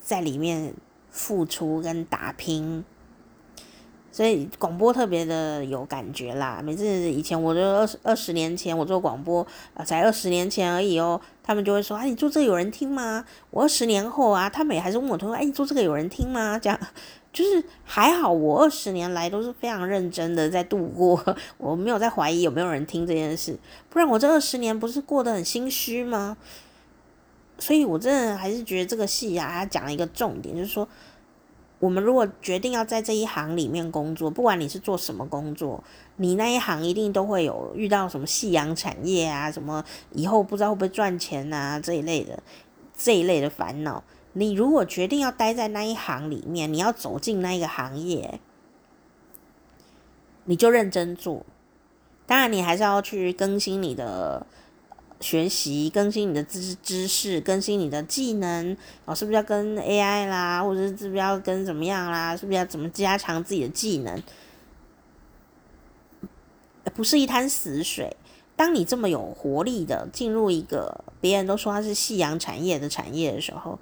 [0.00, 0.74] 在里面
[1.10, 2.84] 付出跟打拼。
[4.12, 6.62] 所以广播特别的有感觉啦。
[6.64, 11.20] 每次以前我就二十二十年前我做广播啊，才二十年前而已哦。
[11.46, 16.78] 他们就会说：“哎，你做这个有人听吗？”我二十年后啊，他们也还是问我，他说：“哎，你做这个有人听吗？”这样
[17.32, 21.22] 就是还好，我二十年来都是非常认真的在度过，
[21.58, 23.56] 我没有在怀疑有没有人听这件事。
[23.88, 26.36] 不然我这二十年不是过得很心虚吗？
[27.58, 30.88] 所以我真的还是觉得这个戏啊，讲了一个重点，就是说。
[31.78, 35.84] 我们如果决定要在这一行里面工作，不管你是做什么工作，
[36.16, 42.42] 你那一行一定都会有遇到什么夕阳产业啊，什么以后不知道会不会赚钱啊这一类的
[42.96, 44.02] 这一类的烦恼。
[44.32, 48.40] 你如果决定要待在那一行里面，你要走进那一个行业，
[50.44, 51.44] 你就认真做。
[52.26, 54.46] 当然，你还是要去更新你的。
[55.20, 62.36] 学习更新你的知知识，更新你的技能哦，是不是要跟 AI 啦，或者是是不是要跟怎么样啦？
[62.36, 64.22] 是不是要怎么加强自己的技能？
[66.94, 68.16] 不是一滩死水。
[68.54, 73.78] 当你这么有活力的进入一个别人都说它是夕阳产业的产业的时候，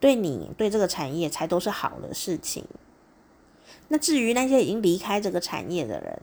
[0.00, 2.64] 对你对这个产业才都是好的事情。
[3.88, 6.20] 那至于那些已经离开这个产业的人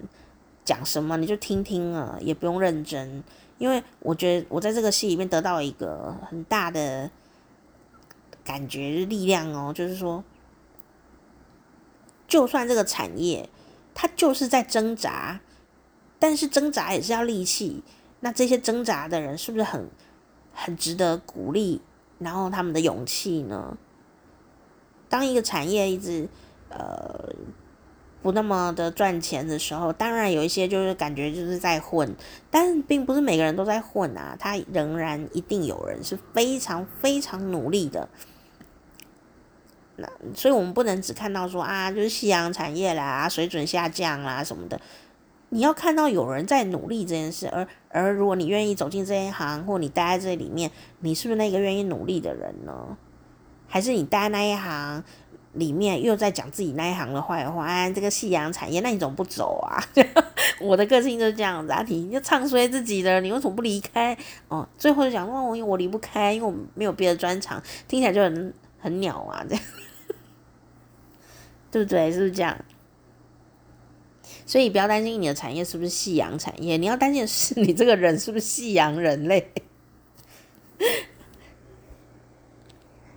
[0.66, 3.24] 讲什么，你就听听啊，也不用认真。
[3.58, 7.10] 因为我觉得我在这个戏里面得到一个很大的
[8.44, 10.24] 感觉力量哦，就是说，
[12.28, 13.50] 就算这个产业
[13.94, 15.40] 它就是在挣扎，
[16.20, 17.84] 但是挣扎也是要力气。
[18.20, 19.90] 那这些挣扎的人是不是很
[20.54, 21.82] 很值得鼓励？
[22.20, 23.78] 然后他们的勇气呢？
[25.10, 26.28] 当一个产业一直
[26.70, 27.34] 呃。
[28.24, 32.16] 不那么的赚钱的时候，当然有一些就是感觉就是在混，
[32.50, 38.08] 但并不是每个人都在混啊，他仍然一定有人是非常非常努力的。
[39.98, 44.80] 那所以我们不能只看到说啊，就是夕阳产业啦，水准下降啦什么的。
[45.50, 50.72] 你要看到有人在努力这件事，而而如果你愿意走进这一行，或你待在这里面，
[51.02, 52.98] 你是不是那个愿意努力的人呢？
[53.68, 55.04] 还是你待在那一行？
[55.54, 59.84] 里面又在讲自己那一行的坏话，啊，这个夕阳产业，那你怎么不走啊？
[60.60, 64.18] 我的个性就是这样子啊，你就唱衰自己的，你为什么不离开？
[64.48, 69.64] 哦，最后就讲哦，我我离不开，因为我没有别的专长，听起来就很很鸟啊，这样，
[71.72, 72.12] 对不对？
[72.12, 72.58] 是不是这样？
[74.46, 79.52] 所以不要担心你的产业是不是夕阳产业，你要担心的是你这个人是不是夕阳人类。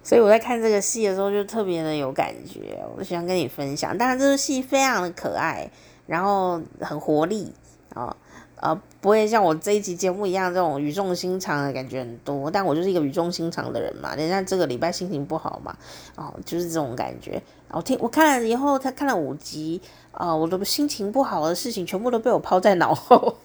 [0.07, 3.99] 所以我在看这个戏的时候就特别的有感觉，我喜欢跟你分享。
[3.99, 5.69] 当然，这个戏非常的可爱，
[6.07, 7.53] 然后很活力
[7.93, 8.17] 啊，
[8.61, 12.49] 呃，不会像我这一集节目一样这种语重心长的感觉很多。
[12.49, 14.15] 但我就是一个语重心长的人嘛。
[14.15, 15.77] 人家这个礼拜心情不好嘛，
[16.15, 17.43] 哦，就是这种感觉。
[17.73, 19.83] 我听我看了以后，他看了五集
[20.13, 23.39] 啊，我的心情不好的事情全部都被我抛在脑后。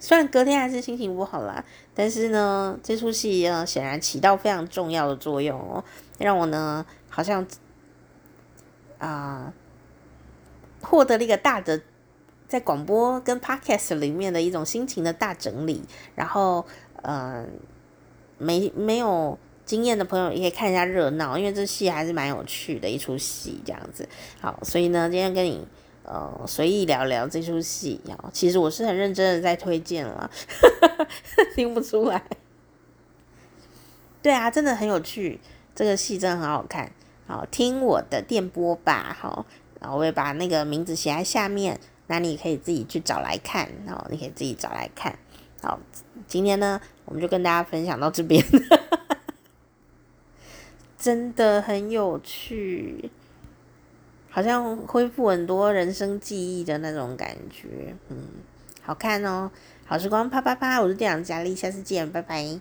[0.00, 1.62] 虽然隔天还是心情不好啦，
[1.94, 5.84] 但是呢，这出戏呢显然起到非常重要的作用哦，
[6.18, 7.46] 让我呢好像
[8.98, 9.52] 啊
[10.80, 11.82] 获得了一个大的
[12.48, 15.82] 在广播跟 podcast 里面的一种心情的大整理，
[16.14, 16.64] 然后
[17.02, 17.44] 呃
[18.38, 24.08] 没没有经验的朋友也可以看一下热闹，因为这戏还是蛮有趣的一出戏这样子。
[24.40, 25.68] 好，所以呢，今天跟你。
[26.02, 30.30] 呃，随意聊聊这出戏啊，其实我是很认真的在推荐了，
[31.54, 32.22] 听不出来。
[34.22, 35.38] 对啊，真的很有趣，
[35.74, 36.90] 这个戏真的很好看。
[37.26, 39.46] 好，听我的电波吧，好，
[39.80, 41.78] 然后我会把那个名字写在下面，
[42.08, 45.16] 那你可以自己去找来看，好，你可以自己找来看。
[45.62, 45.78] 好，
[46.26, 48.44] 今天呢，我们就跟大家分享到这边，
[50.98, 53.10] 真的很有趣。
[54.30, 58.16] 好像恢复很多人生记忆的那种感觉，嗯，
[58.82, 59.50] 好看哦，
[59.84, 62.60] 好时光啪啪啪，我是店长佳丽，下次见，拜拜。